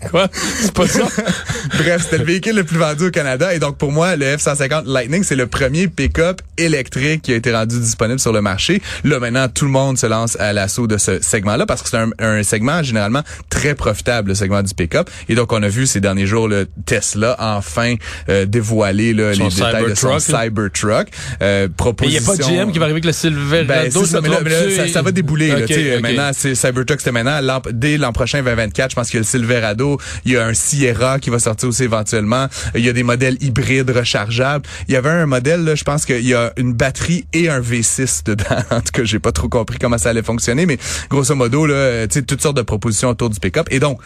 Quoi? 0.10 0.28
C'est 0.60 0.72
pas 0.72 0.86
ça? 0.86 1.02
Bref, 1.78 2.02
c'était 2.02 2.18
le 2.18 2.24
véhicule 2.24 2.56
le 2.56 2.64
plus 2.64 2.78
vendu 2.78 3.06
au 3.06 3.10
Canada. 3.10 3.54
Et 3.54 3.58
donc, 3.58 3.76
pour 3.76 3.92
moi, 3.92 4.16
le 4.16 4.36
F-150 4.36 4.84
Lightning, 4.86 5.22
c'est 5.22 5.36
le 5.36 5.46
premier 5.46 5.88
pick-up 5.88 6.40
électrique 6.56 7.22
qui 7.22 7.32
a 7.32 7.36
été 7.36 7.52
rendu 7.52 7.78
disponible 7.78 8.18
sur 8.18 8.32
le 8.32 8.40
marché. 8.40 8.80
Là, 9.04 9.20
maintenant, 9.20 9.48
tout 9.48 9.66
le 9.66 9.70
monde 9.70 9.98
se 9.98 10.06
lance 10.06 10.36
à 10.40 10.52
l'assaut 10.52 10.86
de 10.86 10.96
ce 10.96 11.20
segment-là 11.20 11.66
parce 11.66 11.82
que 11.82 11.88
c'est 11.90 11.98
un, 11.98 12.10
un 12.18 12.42
segment 12.42 12.82
généralement 12.82 13.22
très 13.50 13.74
profitable, 13.74 14.30
le 14.30 14.34
segment 14.34 14.62
du 14.62 14.74
pick-up. 14.74 15.10
Et 15.28 15.34
donc, 15.34 15.52
on 15.52 15.62
a 15.62 15.68
vu 15.68 15.86
ces 15.86 16.00
derniers 16.00 16.26
jours 16.26 16.48
le 16.48 16.66
Tesla 16.86 17.36
enfin 17.38 17.94
euh, 18.28 18.46
dévoiler 18.46 19.12
là, 19.12 19.32
les 19.32 19.48
détails 19.48 19.90
de 19.90 19.94
son 19.94 20.18
Cybertruck, 20.18 20.86
là. 20.86 21.04
Euh, 21.42 21.68
il 22.02 22.08
n'y 22.08 22.18
a 22.18 22.20
pas 22.20 22.36
de 22.36 22.42
GM 22.42 22.72
qui 22.72 22.78
va 22.78 22.84
arriver 22.84 23.00
avec 23.00 23.04
le 23.04 23.12
Silverado. 23.12 23.66
Ben, 23.66 24.06
ça, 24.06 24.20
mais 24.20 24.28
là, 24.28 24.40
là, 24.40 24.70
ça, 24.70 24.88
ça 24.88 25.02
va 25.02 25.12
débouler. 25.12 25.48
là, 25.48 25.58
Ok, 25.58 25.66
tu 25.66 25.74
sais, 25.74 25.96
ok. 25.96 26.02
Maintenant, 26.02 26.30
c'est 26.32 26.54
Cybertruck, 26.54 27.00
c'était 27.00 27.12
maintenant. 27.12 27.60
Dès 27.72 27.98
l'an 27.98 28.12
prochain, 28.12 28.38
2024, 28.42 28.90
je 28.90 28.96
pense 28.96 29.08
qu'il 29.08 29.16
y 29.16 29.18
a 29.18 29.20
le 29.20 29.26
Silverado, 29.26 29.98
il 30.24 30.32
y 30.32 30.36
a 30.36 30.46
un 30.46 30.54
Sierra 30.54 31.18
qui 31.18 31.30
va 31.30 31.38
sortir 31.38 31.65
éventuellement. 31.72 32.46
Il 32.74 32.84
y 32.84 32.88
a 32.88 32.92
des 32.92 33.02
modèles 33.02 33.36
hybrides 33.40 33.90
rechargeables. 33.90 34.66
Il 34.88 34.94
y 34.94 34.96
avait 34.96 35.10
un 35.10 35.26
modèle, 35.26 35.64
là, 35.64 35.74
je 35.74 35.84
pense 35.84 36.04
qu'il 36.04 36.26
y 36.26 36.34
a 36.34 36.52
une 36.56 36.72
batterie 36.72 37.26
et 37.32 37.48
un 37.48 37.60
V6 37.60 38.24
dedans. 38.24 38.44
En 38.70 38.80
tout 38.80 38.92
cas, 38.92 39.04
j'ai 39.04 39.18
pas 39.18 39.32
trop 39.32 39.48
compris 39.48 39.78
comment 39.78 39.96
ça 39.96 40.10
allait 40.10 40.22
fonctionner, 40.22 40.66
mais 40.66 40.78
grosso 41.08 41.34
modo, 41.34 41.66
là, 41.66 42.06
toutes 42.08 42.42
sortes 42.42 42.56
de 42.56 42.62
propositions 42.62 43.08
autour 43.08 43.30
du 43.30 43.40
pick-up. 43.40 43.66
Et 43.70 43.80
donc, 43.80 44.00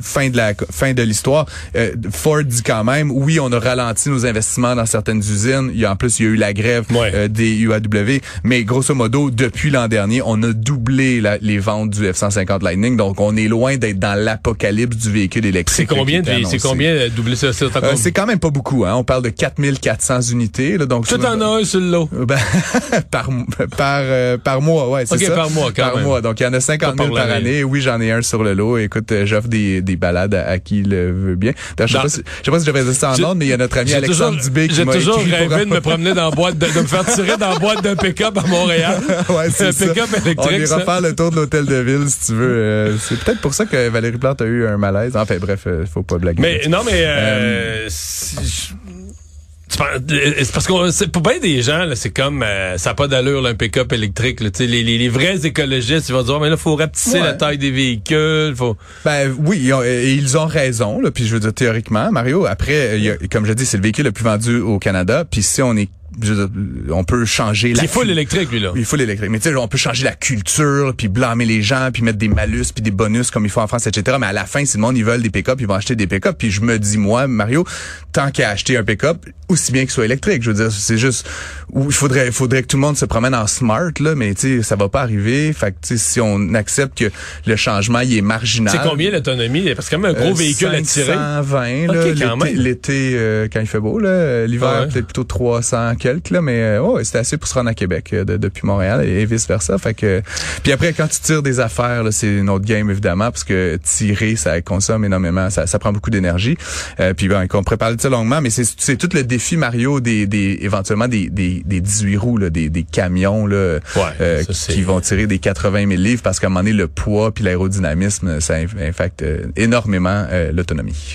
fin 0.00 0.28
de 0.30 0.36
la 0.36 0.52
fin 0.70 0.92
de 0.92 1.02
l'histoire. 1.02 1.46
Euh, 1.76 1.92
Ford 2.10 2.42
dit 2.44 2.62
quand 2.62 2.84
même, 2.84 3.10
oui, 3.10 3.38
on 3.40 3.50
a 3.52 3.58
ralenti 3.58 4.08
nos 4.10 4.26
investissements 4.26 4.74
dans 4.76 4.86
certaines 4.86 5.18
usines. 5.20 5.70
Il 5.72 5.80
y 5.80 5.84
a 5.84 5.92
en 5.92 5.96
plus, 5.96 6.18
il 6.20 6.22
y 6.24 6.28
a 6.28 6.30
eu 6.32 6.36
la 6.36 6.52
grève 6.52 6.84
Ouais. 6.92 7.10
euh, 7.14 7.28
des 7.28 7.56
UAW, 7.58 8.20
mais 8.44 8.64
grosso 8.64 8.94
modo, 8.94 9.30
depuis 9.30 9.70
l'an 9.70 9.88
dernier, 9.88 10.20
on 10.24 10.42
a 10.42 10.52
doublé 10.52 11.20
la- 11.20 11.38
les 11.38 11.58
ventes 11.58 11.90
du 11.90 12.02
F-150 12.12 12.62
Lightning. 12.62 12.96
Donc, 12.96 13.20
on 13.20 13.36
est 13.36 13.48
loin 13.48 13.76
d'être 13.76 13.98
dans 13.98 14.14
l'apocalypse 14.18 14.96
du 14.96 15.10
véhicule 15.10 15.42
C'est 15.44 15.48
électrique. 15.48 15.88
combien, 15.88 16.18
de, 16.20 16.22
était 16.22 16.30
c'est 16.32 16.36
annoncé. 16.40 16.58
combien 16.58 16.90
euh, 16.90 17.08
doubler 17.08 17.36
ça? 17.36 17.52
C'est 17.52 17.64
Euh, 17.76 17.92
c'est 17.96 18.12
quand 18.12 18.26
même 18.26 18.38
pas 18.38 18.50
beaucoup. 18.50 18.84
Hein? 18.84 18.94
On 18.96 19.04
parle 19.04 19.22
de 19.22 19.28
4400 19.30 20.20
unités. 20.32 20.76
Là, 20.78 20.86
donc 20.86 21.06
Tout 21.06 21.24
en 21.24 21.40
a 21.40 21.44
un 21.60 21.64
sur 21.64 21.80
le 21.80 21.90
lot. 21.90 22.08
ben, 22.12 22.36
par 23.10 23.28
par 23.76 24.00
euh, 24.02 24.38
par 24.38 24.60
mois, 24.60 24.88
ouais, 24.90 25.04
c'est 25.06 25.18
ça. 25.18 25.34
par 25.34 25.50
mois, 25.50 25.70
quand 25.74 25.82
Par 25.82 25.96
même. 25.96 26.04
mois. 26.04 26.20
Donc 26.20 26.40
il 26.40 26.44
y 26.44 26.46
en 26.46 26.52
a 26.52 26.60
50 26.60 26.96
Pas 26.96 27.04
000 27.04 27.14
par 27.14 27.30
année. 27.30 27.64
Oui, 27.64 27.80
j'en 27.80 28.00
ai 28.00 28.10
un 28.12 28.22
sur 28.22 28.42
le 28.42 28.54
lot. 28.54 28.78
Écoute, 28.78 29.10
euh, 29.12 29.26
j'offre 29.26 29.48
des, 29.48 29.75
des 29.82 29.96
balades 29.96 30.34
à, 30.34 30.48
à 30.48 30.58
qui 30.58 30.82
le 30.82 31.10
veut 31.12 31.34
bien. 31.36 31.52
Je 31.78 31.86
sais 31.86 31.98
pas 31.98 32.08
si 32.08 32.22
je 32.40 32.44
sais 32.44 32.50
pas 32.50 32.58
si 32.60 32.66
j'avais 32.66 32.84
dit 32.84 32.94
ça 32.94 33.10
en 33.10 33.14
J'ai- 33.14 33.22
ordre, 33.24 33.36
mais 33.36 33.46
il 33.46 33.48
y 33.48 33.52
a 33.52 33.56
notre 33.56 33.78
ami 33.78 33.90
J'ai 33.90 33.96
Alexandre 33.96 34.36
toujours, 34.36 34.44
Dubé 34.44 34.68
qui 34.68 34.74
j'ai 34.74 34.84
m'a 34.84 34.92
toujours 34.94 35.18
écrit 35.20 35.30
pour 35.30 35.38
rêvé 35.50 35.64
de 35.64 35.70
me 35.70 35.80
promener 35.80 36.14
dans 36.14 36.30
la 36.30 36.36
boîte, 36.36 36.58
de, 36.58 36.66
de 36.66 36.80
me 36.80 36.86
faire 36.86 37.04
tirer 37.06 37.36
dans 37.36 37.50
la 37.50 37.58
boîte 37.58 37.82
d'un 37.82 37.96
pick-up 37.96 38.36
à 38.38 38.46
Montréal. 38.46 39.00
ouais, 39.28 39.50
c'est 39.50 39.68
un 39.68 39.72
ça. 39.72 39.86
pick-up 39.88 40.08
On 40.12 40.24
électrique. 40.24 40.60
ira 40.68 40.80
faire 40.80 41.00
le 41.00 41.14
tour 41.14 41.30
de 41.30 41.36
l'hôtel 41.36 41.66
de 41.66 41.76
ville 41.76 42.04
si 42.08 42.26
tu 42.26 42.32
veux. 42.34 42.46
Euh, 42.56 42.96
c'est 42.98 43.18
peut-être 43.20 43.40
pour 43.40 43.54
ça 43.54 43.66
que 43.66 43.88
Valérie 43.88 44.18
Plante 44.18 44.42
a 44.42 44.46
eu 44.46 44.66
un 44.66 44.76
malaise. 44.76 45.16
Enfin 45.16 45.36
bref, 45.38 45.64
euh, 45.66 45.84
faut 45.86 46.02
pas 46.02 46.18
blaguer. 46.18 46.40
Mais 46.40 46.62
non, 46.68 46.80
mais 46.84 47.04
euh, 47.04 47.86
c'est 47.88 48.42
je- 48.42 48.74
tu 48.74 48.74
penses- 48.74 48.74
euh, 48.74 49.65
c'est 50.08 50.52
parce 50.52 50.66
que 50.66 50.90
c'est 50.90 51.10
pour 51.12 51.22
bien 51.22 51.38
des 51.38 51.62
gens 51.62 51.84
là, 51.84 51.94
c'est 51.96 52.10
comme 52.10 52.42
euh, 52.42 52.78
ça 52.78 52.90
n'a 52.90 52.94
pas 52.94 53.08
d'allure 53.08 53.42
là, 53.42 53.50
un 53.50 53.54
pick-up 53.54 53.92
électrique. 53.92 54.40
Là, 54.40 54.50
Tu 54.50 54.58
sais, 54.58 54.66
les, 54.66 54.82
les, 54.82 54.98
les 54.98 55.08
vrais 55.08 55.44
écologistes, 55.46 56.08
ils 56.08 56.12
vont 56.14 56.22
dire 56.22 56.40
mais 56.40 56.50
là 56.50 56.56
faut 56.56 56.76
rapetisser 56.76 57.20
Ouais. 57.20 57.24
la 57.26 57.34
taille 57.34 57.58
des 57.58 57.70
véhicules, 57.70 58.54
faut. 58.56 58.76
Ben 59.04 59.34
oui, 59.44 59.60
ils 59.62 59.72
ont, 59.72 59.82
et 59.82 60.12
ils 60.12 60.36
ont 60.38 60.46
raison. 60.46 61.00
Là, 61.00 61.10
puis 61.10 61.26
je 61.26 61.34
veux 61.34 61.40
dire 61.40 61.52
théoriquement, 61.54 62.10
Mario. 62.10 62.46
Après, 62.46 62.98
il 62.98 63.04
y 63.04 63.10
a- 63.10 63.16
comme 63.30 63.46
je 63.46 63.52
dis, 63.52 63.66
c'est 63.66 63.76
le 63.76 63.82
véhicule 63.82 64.04
le 64.04 64.12
plus 64.12 64.24
vendu 64.24 64.58
au 64.58 64.78
Canada. 64.78 65.24
Puis 65.30 65.42
si 65.42 65.62
on 65.62 65.76
est, 65.76 65.88
dire, 66.16 66.48
on 66.90 67.04
peut 67.04 67.24
changer 67.24 67.72
la. 67.74 67.82
Il 67.82 67.88
faut 67.88 68.00
cul- 68.00 68.08
l'électrique 68.08 68.50
lui 68.50 68.60
là. 68.60 68.72
Il 68.76 68.84
faut 68.84 68.96
l'électrique. 68.96 69.30
Mais 69.30 69.38
tu 69.38 69.48
sais, 69.50 69.54
on 69.56 69.68
peut 69.68 69.78
changer 69.78 70.04
la 70.04 70.12
culture, 70.14 70.94
puis 70.96 71.08
blâmer 71.08 71.44
les 71.44 71.62
gens, 71.62 71.90
puis 71.92 72.02
mettre 72.02 72.18
des 72.18 72.28
malus, 72.28 72.66
puis 72.74 72.82
des 72.82 72.90
bonus 72.90 73.30
comme 73.30 73.44
il 73.44 73.50
faut 73.50 73.60
en 73.60 73.66
France, 73.66 73.86
etc. 73.86 74.16
Mais 74.20 74.26
à 74.26 74.32
la 74.32 74.44
fin, 74.44 74.64
si 74.64 74.76
le 74.76 74.82
monde, 74.82 74.96
ils 74.96 75.04
veulent 75.04 75.22
des 75.22 75.30
pick-up, 75.30 75.58
ils 75.60 75.66
vont 75.66 75.74
acheter 75.74 75.94
des 75.96 76.06
pick-up. 76.06 76.36
Puis 76.38 76.50
je 76.50 76.60
me 76.60 76.78
dis, 76.78 76.98
moi, 76.98 77.26
Mario, 77.26 77.64
tant 78.12 78.30
qu'à 78.30 78.50
acheter 78.50 78.76
un 78.76 78.84
pick-up, 78.84 79.18
aussi 79.48 79.70
bien 79.72 79.82
qu'il 79.82 79.90
soit 79.90 80.04
électrique. 80.06 80.42
Je 80.42 80.50
veux 80.50 80.56
dire, 80.56 80.72
c'est 80.72 80.98
juste, 80.98 81.28
où 81.70 81.84
il 81.86 81.92
faudrait, 81.92 82.32
faudrait 82.32 82.62
que 82.62 82.68
tout 82.68 82.76
le 82.76 82.80
monde 82.82 82.96
se 82.96 83.04
promène 83.04 83.34
en 83.34 83.46
smart, 83.46 83.90
là, 84.00 84.14
mais 84.14 84.34
tu 84.34 84.58
sais, 84.58 84.62
ça 84.62 84.76
va 84.76 84.88
pas 84.88 85.02
arriver. 85.02 85.52
Fait 85.52 85.70
que, 85.72 85.76
tu 85.86 85.96
sais, 85.96 85.98
si 85.98 86.20
on 86.20 86.54
accepte 86.54 86.98
que 86.98 87.10
le 87.46 87.56
changement, 87.56 88.00
il 88.00 88.16
est 88.16 88.22
marginal. 88.22 88.74
C'est 88.76 88.88
combien 88.88 89.10
l'autonomie? 89.10 89.72
Parce 89.74 89.88
que 89.88 89.94
quand 89.96 90.02
même 90.02 90.14
un 90.16 90.18
gros 90.18 90.30
Euh, 90.30 90.34
véhicule 90.34 90.68
à 90.68 90.82
tirer. 90.82 91.06
520, 91.14 91.86
là, 91.86 91.92
Ok, 91.92 92.18
quand 92.18 92.36
l'été, 92.36 92.44
même. 92.54 92.56
l'été, 92.62 93.12
euh, 93.14 93.48
quand 93.52 93.60
il 93.60 93.66
fait 93.66 93.78
beau, 93.80 93.98
là, 93.98 94.46
l'hiver, 94.46 94.68
Ah 94.72 94.80
ouais. 94.82 94.88
peut-être 94.88 95.06
plutôt 95.06 95.24
300 95.24 95.94
quelques, 96.06 96.30
là, 96.30 96.40
mais 96.40 96.78
ouais, 96.78 97.02
c'était 97.04 97.18
assez 97.18 97.36
pour 97.36 97.48
se 97.48 97.54
rendre 97.54 97.68
à 97.70 97.74
Québec 97.74 98.10
euh, 98.12 98.24
de- 98.24 98.36
depuis 98.36 98.64
Montréal 98.64 99.04
et, 99.04 99.24
vice 99.26 99.48
versa. 99.48 99.76
Fait 99.78 99.94
que, 99.94 100.22
puis 100.62 100.70
après, 100.72 100.92
quand 100.92 101.08
tu 101.08 101.18
tires 101.20 101.42
des 101.42 101.58
affaires, 101.58 102.04
là, 102.04 102.12
c'est 102.12 102.28
une 102.28 102.48
autre 102.48 102.64
game 102.64 102.88
évidemment, 102.90 103.30
parce 103.32 103.42
que 103.44 103.76
tirer, 103.82 104.36
ça 104.36 104.60
consomme 104.62 105.04
énormément, 105.04 105.50
ça, 105.50 105.66
ça 105.66 105.78
prend 105.80 105.92
beaucoup 105.92 106.10
d'énergie. 106.10 106.56
Euh, 107.00 107.12
puis 107.12 107.26
ben, 107.28 107.46
on 107.52 107.64
pourrait 107.64 107.76
parler 107.76 107.96
de 107.96 108.00
ça 108.00 108.08
longuement, 108.08 108.40
mais 108.40 108.50
c'est, 108.50 108.64
c'est 108.78 108.96
tout 108.96 109.08
le 109.14 109.24
défi 109.24 109.56
Mario 109.56 110.00
des, 110.00 110.26
des 110.26 110.58
éventuellement 110.62 111.08
des, 111.08 111.28
des, 111.28 111.62
des 111.64 111.80
18 111.80 112.16
roues, 112.16 112.38
là, 112.38 112.50
des, 112.50 112.68
des 112.68 112.84
camions 112.84 113.46
là, 113.46 113.78
Ouais, 113.96 114.02
euh, 114.20 114.42
ça, 114.50 114.72
qui 114.72 114.82
vont 114.82 115.00
tirer 115.00 115.26
des 115.26 115.38
80 115.38 115.88
000 115.88 116.00
livres, 116.00 116.22
parce 116.22 116.38
qu'à 116.38 116.46
un 116.46 116.50
moment 116.50 116.60
donné, 116.60 116.72
le 116.72 116.86
poids 116.88 117.32
puis 117.32 117.42
l'aérodynamisme, 117.44 118.40
ça 118.40 118.54
impacte 118.80 119.22
euh, 119.22 119.46
énormément 119.56 120.26
euh, 120.30 120.52
l'autonomie. 120.52 121.14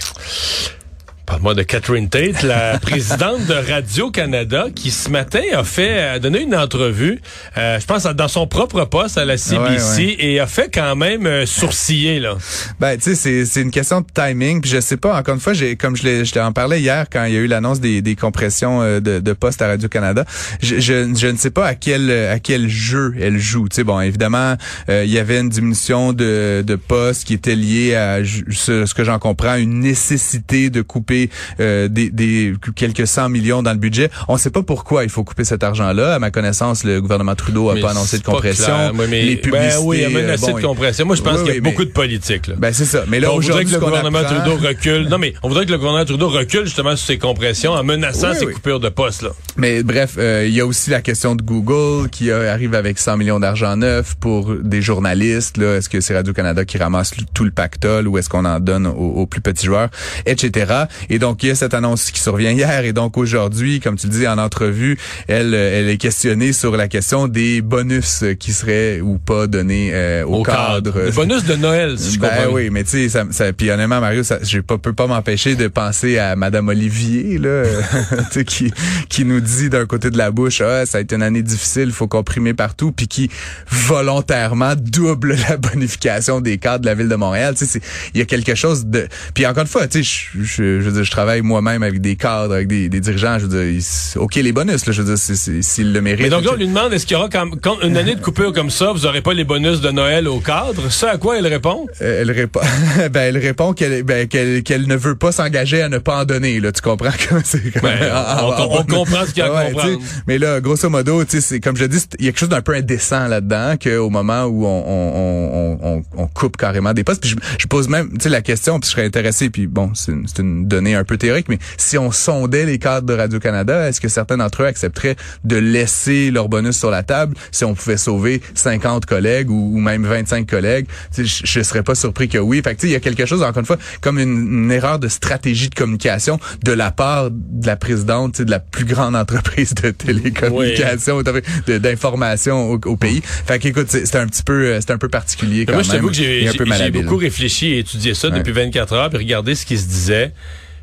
Parle-moi 1.31 1.53
de 1.55 1.63
Catherine 1.63 2.09
Tate, 2.09 2.43
la 2.43 2.77
présidente 2.81 3.45
de 3.45 3.53
Radio-Canada, 3.53 4.65
qui 4.75 4.91
ce 4.91 5.09
matin 5.09 5.39
a 5.53 5.63
fait, 5.63 6.01
a 6.01 6.19
donné 6.19 6.41
une 6.41 6.53
entrevue, 6.53 7.21
euh, 7.57 7.79
je 7.79 7.85
pense, 7.85 8.03
dans 8.03 8.27
son 8.27 8.47
propre 8.47 8.83
poste 8.83 9.17
à 9.17 9.23
la 9.23 9.37
CBC, 9.37 9.57
Ouais, 9.57 10.05
ouais. 10.07 10.15
et 10.19 10.39
a 10.41 10.45
fait 10.45 10.69
quand 10.73 10.97
même 10.97 11.25
euh, 11.25 11.45
sourciller, 11.45 12.19
là. 12.19 12.35
Ben, 12.81 12.97
tu 12.97 13.03
sais, 13.03 13.15
c'est, 13.15 13.45
c'est 13.45 13.61
une 13.61 13.71
question 13.71 14.01
de 14.01 14.07
timing. 14.13 14.59
Puis 14.59 14.71
je 14.71 14.81
sais 14.81 14.97
pas, 14.97 15.17
encore 15.17 15.35
une 15.35 15.39
fois, 15.39 15.53
j'ai, 15.53 15.77
comme 15.77 15.95
je, 15.95 16.03
l'ai, 16.03 16.25
je 16.25 16.33
t'en 16.33 16.51
parlais 16.51 16.81
hier 16.81 17.05
quand 17.09 17.23
il 17.23 17.33
y 17.33 17.37
a 17.37 17.39
eu 17.39 17.47
l'annonce 17.47 17.79
des, 17.79 18.01
des 18.01 18.17
compressions 18.17 18.81
euh, 18.81 18.99
de, 18.99 19.21
de 19.21 19.31
postes 19.31 19.61
à 19.61 19.67
Radio-Canada, 19.67 20.25
je, 20.61 20.81
je, 20.81 21.13
je 21.15 21.27
ne 21.27 21.37
sais 21.37 21.51
pas 21.51 21.65
à 21.65 21.75
quel, 21.75 22.11
à 22.11 22.39
quel 22.39 22.67
jeu 22.67 23.13
elle 23.21 23.39
joue. 23.39 23.69
Tu 23.69 23.77
sais, 23.77 23.83
bon, 23.85 24.01
évidemment, 24.01 24.57
euh, 24.89 25.05
il 25.05 25.11
y 25.11 25.17
avait 25.17 25.39
une 25.39 25.47
diminution 25.49 26.11
de, 26.11 26.61
de 26.67 26.75
postes 26.75 27.23
qui 27.23 27.35
était 27.35 27.55
liée 27.55 27.95
à, 27.95 28.17
ce, 28.51 28.85
ce 28.85 28.93
que 28.93 29.05
j'en 29.05 29.17
comprends, 29.17 29.55
une 29.55 29.79
nécessité 29.79 30.69
de 30.69 30.81
couper 30.81 31.20
euh, 31.59 31.87
des, 31.87 32.09
des 32.09 32.53
quelques 32.75 33.07
cent 33.07 33.29
millions 33.29 33.61
dans 33.63 33.71
le 33.73 33.77
budget. 33.77 34.09
On 34.27 34.33
ne 34.33 34.39
sait 34.39 34.49
pas 34.49 34.63
pourquoi 34.63 35.03
il 35.03 35.09
faut 35.09 35.23
couper 35.23 35.43
cet 35.43 35.63
argent-là. 35.63 36.15
À 36.15 36.19
ma 36.19 36.31
connaissance, 36.31 36.83
le 36.83 37.01
gouvernement 37.01 37.35
Trudeau 37.35 37.69
a 37.69 37.75
Mais 37.75 37.81
pas 37.81 37.91
annoncé 37.91 38.17
de 38.19 38.23
compression. 38.23 38.91
Ouais, 38.95 39.07
mais- 39.09 39.21
les 39.23 39.35
ben 39.35 39.41
publicités, 39.41 39.83
oui, 39.83 39.97
il 39.99 40.05
a 40.05 40.09
menacé 40.09 40.45
euh, 40.49 40.51
bon, 40.51 40.57
de 40.57 40.63
compression. 40.63 41.05
Moi, 41.05 41.15
je 41.15 41.21
pense 41.21 41.33
oui, 41.39 41.43
qu'il 41.43 41.47
y 41.47 41.51
a 41.51 41.53
oui, 41.55 41.61
beaucoup 41.61 41.79
mais- 41.79 41.85
de 41.85 41.91
politique, 41.91 42.47
là. 42.47 42.55
Ben 42.57 42.73
c'est 42.73 42.85
ça. 42.85 43.03
Mais 43.07 43.19
là 43.19 43.31
on 43.33 43.39
voudrait 43.39 43.65
que 43.65 43.71
le 43.71 43.79
gouvernement 43.79 44.19
apprend- 44.19 44.41
Trudeau 44.41 44.57
recule. 44.67 45.07
Non, 45.09 45.17
mais 45.17 45.33
on 45.43 45.49
voudrait 45.49 45.65
que 45.65 45.71
le 45.71 45.77
gouvernement 45.77 46.05
Trudeau 46.05 46.29
recule 46.29 46.65
justement 46.65 46.95
sur 46.95 47.05
ses 47.07 47.17
compressions 47.17 47.71
en 47.73 47.83
menaçant 47.83 48.31
Oui, 48.31 48.37
ses 48.37 48.45
oui. 48.45 48.53
coupures 48.53 48.79
de 48.79 48.89
postes, 48.89 49.21
là. 49.23 49.29
Mais 49.57 49.83
bref, 49.83 50.15
euh, 50.17 50.45
il 50.47 50.53
y 50.53 50.61
a 50.61 50.65
aussi 50.65 50.89
la 50.89 51.01
question 51.01 51.35
de 51.35 51.41
Google 51.41 52.09
qui 52.09 52.29
euh, 52.29 52.51
arrive 52.51 52.73
avec 52.75 52.97
100 52.99 53.17
millions 53.17 53.39
d'argent 53.39 53.75
neuf 53.75 54.15
pour 54.19 54.53
des 54.55 54.81
journalistes. 54.81 55.57
Est-ce 55.59 55.89
que 55.89 55.99
c'est 56.01 56.15
Radio 56.15 56.33
Canada 56.33 56.65
qui 56.65 56.77
ramasse 56.77 57.11
tout 57.33 57.43
le 57.43 57.51
pactole 57.51 58.07
ou 58.07 58.17
est-ce 58.17 58.29
qu'on 58.29 58.45
en 58.45 58.59
donne 58.59 58.87
aux, 58.87 58.91
aux 58.91 59.25
plus 59.25 59.41
petits 59.41 59.65
joueurs, 59.65 59.89
etc. 60.25 60.73
Et 61.11 61.19
donc 61.19 61.43
il 61.43 61.49
y 61.49 61.51
a 61.51 61.55
cette 61.55 61.73
annonce 61.73 62.09
qui 62.09 62.21
survient 62.21 62.51
hier 62.51 62.85
et 62.85 62.93
donc 62.93 63.17
aujourd'hui, 63.17 63.81
comme 63.81 63.97
tu 63.97 64.07
le 64.07 64.13
dis 64.13 64.27
en 64.27 64.37
entrevue, 64.37 64.97
elle, 65.27 65.53
euh, 65.53 65.79
elle 65.79 65.89
est 65.89 65.97
questionnée 65.97 66.53
sur 66.53 66.77
la 66.77 66.87
question 66.87 67.27
des 67.27 67.61
bonus 67.61 68.23
qui 68.39 68.53
seraient 68.53 69.01
ou 69.01 69.17
pas 69.17 69.47
donnés 69.47 69.91
euh, 69.93 70.23
au, 70.23 70.39
Au 70.39 70.43
cadre. 70.43 71.01
Le 71.01 71.11
bonus 71.11 71.43
de 71.43 71.55
Noël, 71.55 71.99
si 71.99 72.13
je 72.13 72.19
Ben 72.19 72.29
comprends. 72.29 72.53
oui, 72.53 72.69
mais 72.69 72.85
tu 72.85 72.91
sais, 72.91 73.09
ça, 73.09 73.25
ça, 73.31 73.51
puis 73.51 73.69
honnêtement, 73.69 73.99
Mario, 73.99 74.23
ça, 74.23 74.39
je 74.41 74.59
peux 74.59 74.63
pas, 74.63 74.77
peux 74.77 74.93
pas 74.93 75.07
m'empêcher 75.07 75.55
de 75.55 75.67
penser 75.67 76.17
à 76.17 76.37
Madame 76.37 76.69
Olivier, 76.69 77.37
là, 77.37 77.63
qui, 78.47 78.71
qui 79.09 79.25
nous 79.25 79.41
dit 79.41 79.69
d'un 79.69 79.85
côté 79.85 80.11
de 80.11 80.17
la 80.17 80.31
bouche, 80.31 80.61
ah, 80.61 80.85
ça 80.85 80.99
a 80.99 81.01
été 81.01 81.15
une 81.15 81.23
année 81.23 81.43
difficile, 81.43 81.87
il 81.87 81.91
faut 81.91 82.07
comprimer 82.07 82.53
partout, 82.53 82.93
puis 82.93 83.09
qui 83.09 83.29
volontairement 83.69 84.75
double 84.77 85.35
la 85.49 85.57
bonification 85.57 86.39
des 86.39 86.57
cadres 86.57 86.81
de 86.81 86.85
la 86.85 86.95
ville 86.95 87.09
de 87.09 87.15
Montréal. 87.15 87.55
Tu 87.57 87.65
sais, 87.65 87.81
il 88.13 88.19
y 88.19 88.23
a 88.23 88.25
quelque 88.25 88.55
chose 88.55 88.85
de. 88.85 89.07
Puis 89.33 89.45
encore 89.45 89.63
une 89.63 89.67
fois, 89.67 89.87
tu 89.87 90.03
sais, 90.03 90.31
je, 90.35 90.43
je, 90.43 90.81
je 90.81 90.89
veux 90.91 90.97
dire, 90.97 91.03
je 91.05 91.11
travaille 91.11 91.41
moi-même 91.41 91.83
avec 91.83 92.01
des 92.01 92.15
cadres, 92.15 92.53
avec 92.53 92.67
des, 92.67 92.89
des 92.89 92.99
dirigeants. 92.99 93.37
Je 93.39 93.45
veux 93.45 93.49
dire, 93.63 93.81
ils- 93.81 94.17
ok, 94.19 94.35
les 94.35 94.51
bonus, 94.51 94.85
là, 94.85 94.91
je 94.93 95.01
veux 95.01 95.15
dire, 95.15 95.17
s'ils 95.63 95.93
le 95.93 96.01
méritent. 96.01 96.21
Mais 96.23 96.29
donc 96.29 96.43
là, 96.43 96.51
on 96.53 96.57
lui 96.57 96.67
demande, 96.67 96.93
est-ce 96.93 97.05
qu'il 97.05 97.15
y 97.15 97.19
aura 97.19 97.29
quand, 97.29 97.49
quand 97.61 97.81
une 97.81 97.97
année 97.97 98.15
de 98.15 98.21
coupure 98.21 98.53
comme 98.53 98.69
ça, 98.69 98.91
vous 98.91 99.05
aurez 99.05 99.21
pas 99.21 99.33
les 99.33 99.43
bonus 99.43 99.81
de 99.81 99.89
Noël 99.91 100.27
au 100.27 100.39
cadre? 100.39 100.89
Ce 100.91 101.05
à 101.05 101.17
quoi 101.17 101.37
elle 101.37 101.47
répond? 101.47 101.87
Euh, 102.01 102.21
elle 102.21 102.31
répond, 102.31 102.59
ben 103.11 103.21
elle 103.21 103.37
répond 103.37 103.73
qu'elle, 103.73 104.03
ben, 104.03 104.27
qu'elle, 104.27 104.63
qu'elle 104.63 104.87
ne 104.87 104.95
veut 104.95 105.15
pas 105.15 105.31
s'engager 105.31 105.81
à 105.81 105.89
ne 105.89 105.97
pas 105.97 106.21
en 106.21 106.25
donner. 106.25 106.59
Là, 106.59 106.71
tu 106.71 106.81
comprends 106.81 107.09
comme- 107.29 107.41
Ben, 107.81 108.11
en- 108.11 108.45
on- 108.45 108.51
en- 108.51 108.67
on 108.69 108.79
en- 108.79 108.83
comprend 108.83 109.25
ce 109.25 109.31
qu'il 109.33 109.43
y 109.43 109.45
a 109.45 109.45
à 109.47 109.51
Ouais, 109.65 109.71
comprendre. 109.71 109.99
Mais 110.27 110.37
là, 110.37 110.59
grosso 110.61 110.89
modo, 110.89 111.23
c'est 111.27 111.59
comme 111.59 111.75
je 111.77 111.85
dis, 111.85 111.99
il 112.19 112.25
y 112.25 112.27
a 112.27 112.31
quelque 112.31 112.39
chose 112.39 112.49
d'un 112.49 112.61
peu 112.61 112.73
indécent 112.75 113.27
là-dedans 113.27 113.75
qu'au 113.81 114.09
moment 114.09 114.43
où 114.45 114.65
on, 114.65 114.83
on, 114.87 115.79
on, 115.81 115.95
on, 115.97 116.03
on 116.23 116.27
coupe 116.27 116.57
carrément 116.57 116.93
des 116.93 117.03
postes. 117.03 117.21
Puis 117.21 117.31
je, 117.31 117.35
je 117.59 117.67
pose 117.67 117.87
même, 117.89 118.09
la 118.25 118.41
question, 118.41 118.79
puis 118.79 118.87
je 118.89 118.91
serais 118.95 119.05
intéressé. 119.05 119.49
Puis 119.49 119.67
bon, 119.67 119.91
c'est 119.93 120.11
une, 120.11 120.25
c'est 120.27 120.41
une 120.41 120.67
donnée 120.67 120.80
un 120.95 121.03
peu 121.03 121.17
théorique, 121.17 121.47
mais 121.49 121.59
si 121.77 121.97
on 121.97 122.11
sondait 122.11 122.65
les 122.65 122.79
cadres 122.79 123.07
de 123.07 123.13
Radio 123.13 123.39
Canada, 123.39 123.87
est-ce 123.87 124.01
que 124.01 124.07
certains 124.09 124.37
d'entre 124.37 124.63
eux 124.63 124.65
accepteraient 124.65 125.15
de 125.43 125.55
laisser 125.57 126.31
leur 126.31 126.49
bonus 126.49 126.77
sur 126.77 126.91
la 126.91 127.03
table 127.03 127.35
si 127.51 127.63
on 127.63 127.73
pouvait 127.73 127.97
sauver 127.97 128.41
50 128.55 129.05
collègues 129.05 129.49
ou, 129.49 129.75
ou 129.75 129.79
même 129.79 130.05
25 130.05 130.47
collègues? 130.47 130.87
Je, 131.17 131.23
je 131.23 131.61
serais 131.61 131.83
pas 131.83 131.95
surpris 131.95 132.27
que 132.27 132.37
oui. 132.37 132.61
Fait 132.63 132.75
que 132.75 132.79
tu 132.81 132.81
sais, 132.81 132.87
il 132.89 132.93
y 132.93 132.95
a 132.95 132.99
quelque 132.99 133.25
chose 133.25 133.41
encore 133.43 133.59
une 133.59 133.65
fois 133.65 133.77
comme 134.01 134.19
une, 134.19 134.63
une 134.65 134.71
erreur 134.71 134.99
de 134.99 135.07
stratégie 135.07 135.69
de 135.69 135.75
communication 135.75 136.39
de 136.63 136.71
la 136.71 136.91
part 136.91 137.29
de 137.31 137.67
la 137.67 137.75
présidente 137.75 138.41
de 138.41 138.49
la 138.51 138.59
plus 138.59 138.85
grande 138.85 139.15
entreprise 139.15 139.73
de 139.75 139.91
télécommunications, 139.91 141.21
de- 141.21 141.77
d'information 141.77 142.71
au, 142.71 142.79
au 142.85 142.97
pays. 142.97 143.21
Fait 143.23 143.59
que 143.59 143.67
écoute, 143.67 143.87
c'est 143.89 144.15
un 144.15 144.27
petit 144.27 144.43
peu, 144.43 144.65
euh, 144.65 144.79
c'est 144.81 144.91
un 144.91 144.97
peu 144.97 145.09
particulier 145.09 145.65
quand 145.65 145.73
Moi, 145.73 145.83
je 145.83 145.87
même. 145.89 145.97
t'avoue 145.97 146.09
que 146.09 146.15
j'ai 146.15 146.91
beaucoup 146.91 147.17
réfléchi 147.17 147.67
et 147.73 147.79
étudié 147.79 148.13
ça 148.13 148.29
Ouais. 148.29 148.37
depuis 148.37 148.51
24 148.53 148.93
heures, 148.93 149.09
puis 149.09 149.17
regardé 149.17 149.55
ce 149.55 149.65
qui 149.65 149.77
se 149.77 149.87
disait. 149.87 150.31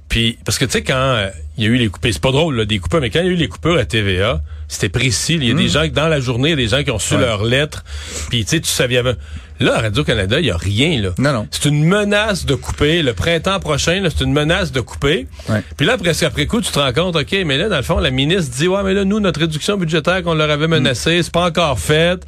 Puis, 0.09 0.39
parce 0.45 0.59
que 0.59 0.65
tu 0.65 0.73
sais, 0.73 0.83
quand 0.83 0.95
euh, 0.95 1.29
il 1.59 1.65
y 1.65 1.67
a 1.67 1.71
eu 1.71 1.77
les 1.77 1.89
coupures, 1.89 2.13
c'est 2.13 2.23
pas 2.23 2.33
drôle, 2.33 2.57
là, 2.57 2.65
des 2.65 2.79
coupures, 2.79 3.01
mais 3.01 3.11
quand 3.11 3.21
il 3.21 3.27
y 3.27 3.29
a 3.29 3.33
eu 3.33 3.37
les 3.37 3.49
coupures 3.49 3.77
à 3.77 3.85
TVA, 3.85 4.41
c'était 4.67 4.89
précis. 4.89 5.35
Il 5.35 5.45
y 5.45 5.51
a 5.51 5.55
des 5.55 5.69
gens, 5.69 5.83
que 5.83 5.95
dans 5.95 6.09
la 6.09 6.21
journée, 6.21 6.49
il 6.49 6.51
y 6.51 6.55
a 6.55 6.57
des 6.57 6.69
gens 6.69 6.83
qui 6.83 6.91
ont 6.91 6.99
su. 6.99 7.15
Ouais. 7.15 7.21
leurs 7.21 7.45
lettres. 7.45 7.85
Puis, 8.31 8.45
tu 8.45 8.51
sais, 8.51 8.61
tu 8.61 8.71
savais... 8.71 9.03
Là, 9.61 9.77
à 9.77 9.81
Radio-Canada, 9.81 10.39
il 10.39 10.47
y 10.47 10.51
a 10.53 10.57
rien, 10.57 11.01
là. 11.03 11.11
Non, 11.19 11.33
non. 11.33 11.49
C'est 11.51 11.69
une 11.69 11.83
menace 11.85 12.47
de 12.47 12.55
couper. 12.55 13.03
Le 13.03 13.13
printemps 13.13 13.59
prochain, 13.59 14.01
c'est 14.09 14.23
une 14.25 14.33
menace 14.33 14.71
de 14.71 14.81
couper. 14.81 15.27
Ouais. 15.49 15.63
Puis 15.77 15.85
là, 15.85 15.99
presque 15.99 16.23
après 16.23 16.47
coup, 16.47 16.61
tu 16.61 16.71
te 16.71 16.79
rends 16.79 16.93
compte, 16.93 17.17
OK, 17.17 17.37
mais 17.45 17.59
là, 17.59 17.69
dans 17.69 17.77
le 17.77 17.83
fond, 17.83 17.99
la 17.99 18.11
ministre 18.13 18.55
dit, 18.57 18.69
ouais, 18.69 18.83
mais 18.85 18.95
là, 18.95 19.05
nous, 19.05 19.19
notre 19.19 19.41
réduction 19.41 19.77
budgétaire 19.77 20.23
qu'on 20.23 20.35
leur 20.35 20.49
avait 20.51 20.69
menacée, 20.69 21.23
c'est 21.25 21.33
pas 21.33 21.45
encore 21.47 21.79
faite. 21.81 22.25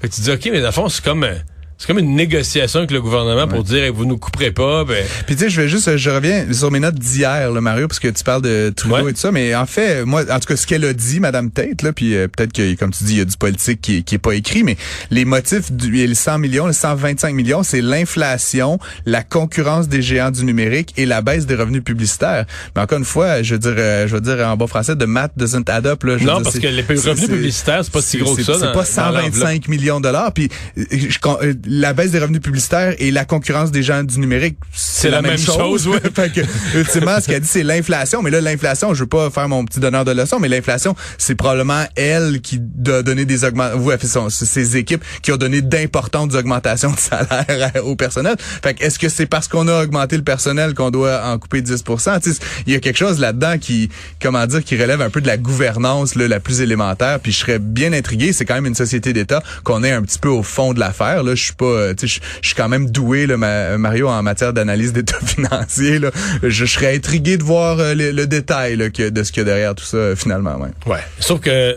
Fait 0.00 0.08
que 0.08 0.14
tu 0.14 0.20
dis, 0.20 0.30
OK, 0.30 0.48
mais 0.52 0.60
dans 0.60 0.66
le 0.68 0.72
fond, 0.72 0.88
c'est 0.88 1.02
comme... 1.04 1.24
euh, 1.24 1.34
C'est 1.80 1.86
comme 1.86 2.00
une 2.00 2.16
négociation 2.16 2.80
avec 2.80 2.90
le 2.90 3.00
gouvernement 3.00 3.46
pour 3.46 3.62
dire 3.62 3.84
hey, 3.84 3.90
vous 3.90 4.04
nous 4.04 4.18
couperez 4.18 4.50
pas. 4.50 4.84
Ben... 4.84 5.04
Puis 5.26 5.36
tu 5.36 5.44
sais, 5.44 5.50
je 5.50 5.60
vais 5.60 5.68
juste, 5.68 5.96
je 5.96 6.10
reviens 6.10 6.52
sur 6.52 6.72
mes 6.72 6.80
notes 6.80 6.96
d'hier, 6.96 7.52
Mario, 7.52 7.86
parce 7.86 8.00
que 8.00 8.08
tu 8.08 8.24
parles 8.24 8.42
de 8.42 8.72
Trudeau 8.74 8.96
Ouais. 8.96 9.10
et 9.10 9.14
tout 9.14 9.20
ça, 9.20 9.30
mais 9.30 9.54
en 9.54 9.64
fait, 9.66 10.04
moi, 10.04 10.22
en 10.28 10.40
tout 10.40 10.48
cas, 10.48 10.56
ce 10.56 10.66
qu'elle 10.66 10.84
a 10.84 10.92
dit, 10.92 11.20
Madame 11.20 11.50
Tate, 11.52 11.82
là, 11.82 11.92
puis 11.92 12.16
euh, 12.16 12.26
peut-être 12.26 12.52
que, 12.52 12.74
comme 12.74 12.90
tu 12.90 13.04
dis, 13.04 13.12
il 13.14 13.18
y 13.18 13.20
a 13.20 13.24
du 13.24 13.36
politique 13.36 13.80
qui, 13.80 13.98
est- 13.98 14.02
qui 14.02 14.16
est 14.16 14.18
pas 14.18 14.34
écrit, 14.34 14.64
mais 14.64 14.76
les 15.12 15.24
motifs 15.24 15.70
du 15.70 15.90
les 15.92 16.14
100 16.14 16.38
millions, 16.38 16.66
les 16.66 16.72
125 16.72 17.32
millions, 17.34 17.62
c'est 17.62 17.80
l'inflation, 17.80 18.78
la 19.06 19.22
concurrence 19.22 19.88
des 19.88 20.02
géants 20.02 20.30
du 20.32 20.44
numérique 20.44 20.94
et 20.96 21.06
la 21.06 21.22
baisse 21.22 21.46
des 21.46 21.54
revenus 21.54 21.84
publicitaires. 21.84 22.44
Mais 22.74 22.82
encore 22.82 22.98
une 22.98 23.04
fois, 23.04 23.42
je 23.42 23.54
veux 23.54 23.60
dire, 23.60 23.74
euh, 23.76 24.08
je 24.08 24.14
veux 24.14 24.20
dire 24.20 24.38
en 24.46 24.56
bon 24.56 24.66
français, 24.66 24.96
de 24.96 25.04
math 25.04 25.32
doesn't 25.36 25.68
add 25.68 25.86
up. 25.86 26.02
Là, 26.02 26.18
je 26.18 26.24
Non, 26.24 26.34
dire, 26.36 26.42
parce 26.44 26.58
que 26.58 26.66
les 26.66 26.82
revenus 26.82 27.28
publicitaires, 27.28 27.84
c'est 27.84 27.92
pas 27.92 28.02
si 28.02 28.18
gros 28.18 28.34
que 28.34 28.42
ça 28.42 28.54
C'est 28.54 28.72
pas 28.72 28.84
dans 29.12 29.12
l'enveloppe. 29.18 29.34
125 29.34 29.68
millions 29.68 29.98
de 30.00 30.04
dollars. 30.04 30.32
Puis 30.32 30.48
euh, 30.76 30.84
je 30.90 31.18
euh, 31.42 31.54
la 31.68 31.92
baisse 31.92 32.10
des 32.10 32.18
revenus 32.18 32.40
publicitaires 32.40 32.94
et 32.98 33.10
la 33.10 33.24
concurrence 33.24 33.70
des 33.70 33.82
gens 33.82 34.02
du 34.02 34.18
numérique, 34.18 34.58
c'est 34.72 35.10
la 35.10 35.22
même 35.22 35.38
chose, 35.38 35.86
ouais. 35.86 36.00
fait 36.14 36.32
que, 36.32 36.40
ultimement, 36.76 37.20
ce 37.20 37.26
qu'elle 37.26 37.40
dit, 37.40 37.48
c'est 37.48 37.62
l'inflation. 37.62 38.22
Mais 38.22 38.30
là, 38.30 38.40
l'inflation, 38.40 38.94
je 38.94 39.00
veux 39.00 39.08
pas 39.08 39.30
faire 39.30 39.48
mon 39.48 39.64
petit 39.64 39.80
donneur 39.80 40.04
de 40.04 40.12
leçons, 40.12 40.38
mais 40.40 40.48
l'inflation, 40.48 40.96
c'est 41.18 41.34
probablement 41.34 41.84
elle 41.94 42.40
qui 42.40 42.60
a 42.88 43.02
donné 43.02 43.24
des 43.24 43.44
augmentations, 43.44 44.30
ses 44.30 44.76
équipes 44.76 45.04
qui 45.22 45.32
ont 45.32 45.36
donné 45.36 45.62
d'importantes 45.62 46.34
augmentations 46.34 46.92
de 46.92 46.98
salaire 46.98 47.72
au 47.84 47.96
personnel. 47.96 48.36
Fait 48.38 48.74
que 48.74 48.84
est-ce 48.84 48.98
que 48.98 49.08
c'est 49.08 49.26
parce 49.26 49.48
qu'on 49.48 49.68
a 49.68 49.82
augmenté 49.82 50.16
le 50.16 50.24
personnel 50.24 50.74
qu'on 50.74 50.90
doit 50.90 51.22
en 51.24 51.38
couper 51.38 51.62
10 51.62 51.84
Tu 51.84 51.98
sais, 51.98 52.40
Il 52.66 52.72
y 52.72 52.76
a 52.76 52.80
quelque 52.80 52.98
chose 52.98 53.18
là-dedans 53.18 53.58
qui, 53.58 53.90
comment 54.20 54.46
dire, 54.46 54.64
qui 54.64 54.80
relève 54.80 55.02
un 55.02 55.10
peu 55.10 55.20
de 55.20 55.26
la 55.26 55.36
gouvernance 55.36 56.14
là, 56.14 56.28
la 56.28 56.40
plus 56.40 56.60
élémentaire. 56.60 57.20
Puis 57.20 57.32
je 57.32 57.38
serais 57.38 57.58
bien 57.58 57.92
intrigué. 57.92 58.32
C'est 58.32 58.44
quand 58.44 58.54
même 58.54 58.66
une 58.66 58.74
société 58.74 59.12
d'État 59.12 59.42
qu'on 59.64 59.84
est 59.84 59.92
un 59.92 60.02
petit 60.02 60.18
peu 60.18 60.28
au 60.28 60.42
fond 60.42 60.72
de 60.72 60.80
l'affaire. 60.80 61.22
Là, 61.22 61.34
je 61.34 61.42
suis 61.42 61.54
pas, 61.58 61.64
euh, 61.66 61.94
tu 61.94 62.08
sais, 62.08 62.20
je 62.40 62.46
suis 62.48 62.56
quand 62.56 62.68
même 62.68 62.90
doué, 62.90 63.26
là, 63.26 63.36
ma- 63.36 63.76
Mario, 63.76 64.08
en 64.08 64.22
matière 64.22 64.52
d'analyse 64.52 64.92
d'état 64.92 65.18
financier. 65.26 65.98
Là. 65.98 66.10
Je, 66.42 66.64
serais 66.64 66.94
intrigué 66.96 67.36
de 67.36 67.42
voir 67.44 67.78
euh, 67.80 67.94
le, 67.94 68.12
le 68.12 68.26
détail 68.26 68.76
là, 68.76 68.88
que, 68.90 69.10
de 69.10 69.22
ce 69.22 69.32
qu'il 69.32 69.40
y 69.40 69.42
a 69.42 69.44
derrière 69.44 69.74
tout 69.74 69.84
ça 69.84 70.16
finalement. 70.16 70.56
Ouais. 70.56 70.70
Ouais. 70.86 71.00
Sauf 71.20 71.40
que 71.40 71.76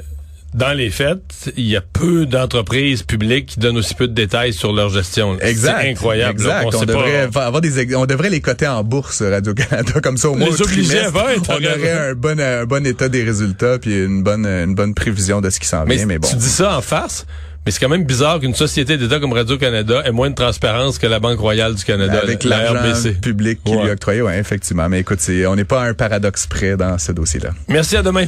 dans 0.54 0.74
les 0.74 0.90
faits, 0.90 1.20
il 1.56 1.64
y 1.66 1.78
a 1.78 1.82
peu 1.82 2.26
d'entreprises 2.26 3.04
publiques 3.04 3.46
qui 3.46 3.60
donnent 3.62 3.78
aussi 3.78 3.96
peu 3.96 4.10
de 4.10 4.14
détails 4.14 4.52
sur 4.52 4.74
leur 4.74 4.90
gestion. 4.90 5.38
Exact. 5.40 5.78
C'est 5.82 5.90
incroyable. 5.92 6.34
Exact. 6.42 6.66
On 6.66 6.72
pas- 6.80 6.86
devrait 6.86 7.30
fa- 7.32 7.46
avoir 7.46 7.62
des, 7.62 7.96
on 7.96 8.06
devrait 8.06 8.30
les 8.30 8.42
coter 8.42 8.68
en 8.68 8.84
bourse 8.84 9.22
Radio 9.22 9.54
Canada 9.54 9.94
comme 10.04 10.18
ça 10.18 10.30
au 10.30 10.36
moins 10.36 10.50
Les 10.50 10.62
au 10.62 10.66
trimestre, 10.66 11.16
à 11.16 11.24
faire, 11.30 11.42
t'as 11.42 11.54
on 11.54 11.58
aurait 11.64 12.10
un 12.10 12.14
bon 12.16 12.38
un 12.38 12.66
bon 12.66 12.86
état 12.86 13.08
des 13.08 13.24
résultats 13.24 13.80
puis 13.80 14.04
une 14.04 14.24
bonne 14.24 14.46
une 14.46 14.76
bonne 14.76 14.94
prévision 14.94 15.40
de 15.40 15.50
ce 15.50 15.58
qui 15.62 15.68
s'en 15.68 15.86
vient. 15.86 16.06
Mais 16.06 16.18
bon. 16.20 16.28
tu 16.28 16.36
dis 16.36 16.50
ça 16.50 16.76
en 16.78 16.82
farce, 16.82 17.26
mais 17.66 17.72
c'est 17.72 17.80
quand 17.80 17.90
même 17.90 18.04
bizarre 18.06 18.40
qu'une 18.40 18.56
société 18.56 18.98
d'État 18.98 19.20
comme 19.20 19.34
Radio-Canada 19.34 20.02
ait 20.06 20.12
moins 20.12 20.30
de 20.30 20.36
transparence 20.36 20.98
que 20.98 21.08
la 21.08 21.20
Banque 21.20 21.40
royale 21.40 21.76
du 21.76 21.84
Canada, 21.84 22.20
avec 22.24 22.44
la 22.44 22.64
l'argent 22.64 22.80
RBC. 22.90 23.14
public 23.22 23.60
qui 23.64 23.72
Ouais. 23.76 23.82
lui 23.84 23.90
est 23.90 23.94
octroyé, 23.94 24.22
ouais, 24.22 24.40
effectivement. 24.40 24.90
Mais 24.90 25.00
écoute, 25.02 25.20
c'est, 25.22 25.46
on 25.46 25.56
n'est 25.56 25.64
pas 25.66 25.84
à 25.84 25.86
un 25.90 25.94
paradoxe 25.94 26.48
près 26.48 26.76
dans 26.76 26.98
ce 26.98 27.12
dossier-là. 27.12 27.52
Merci, 27.68 27.98
à 27.98 28.02
demain. 28.04 28.26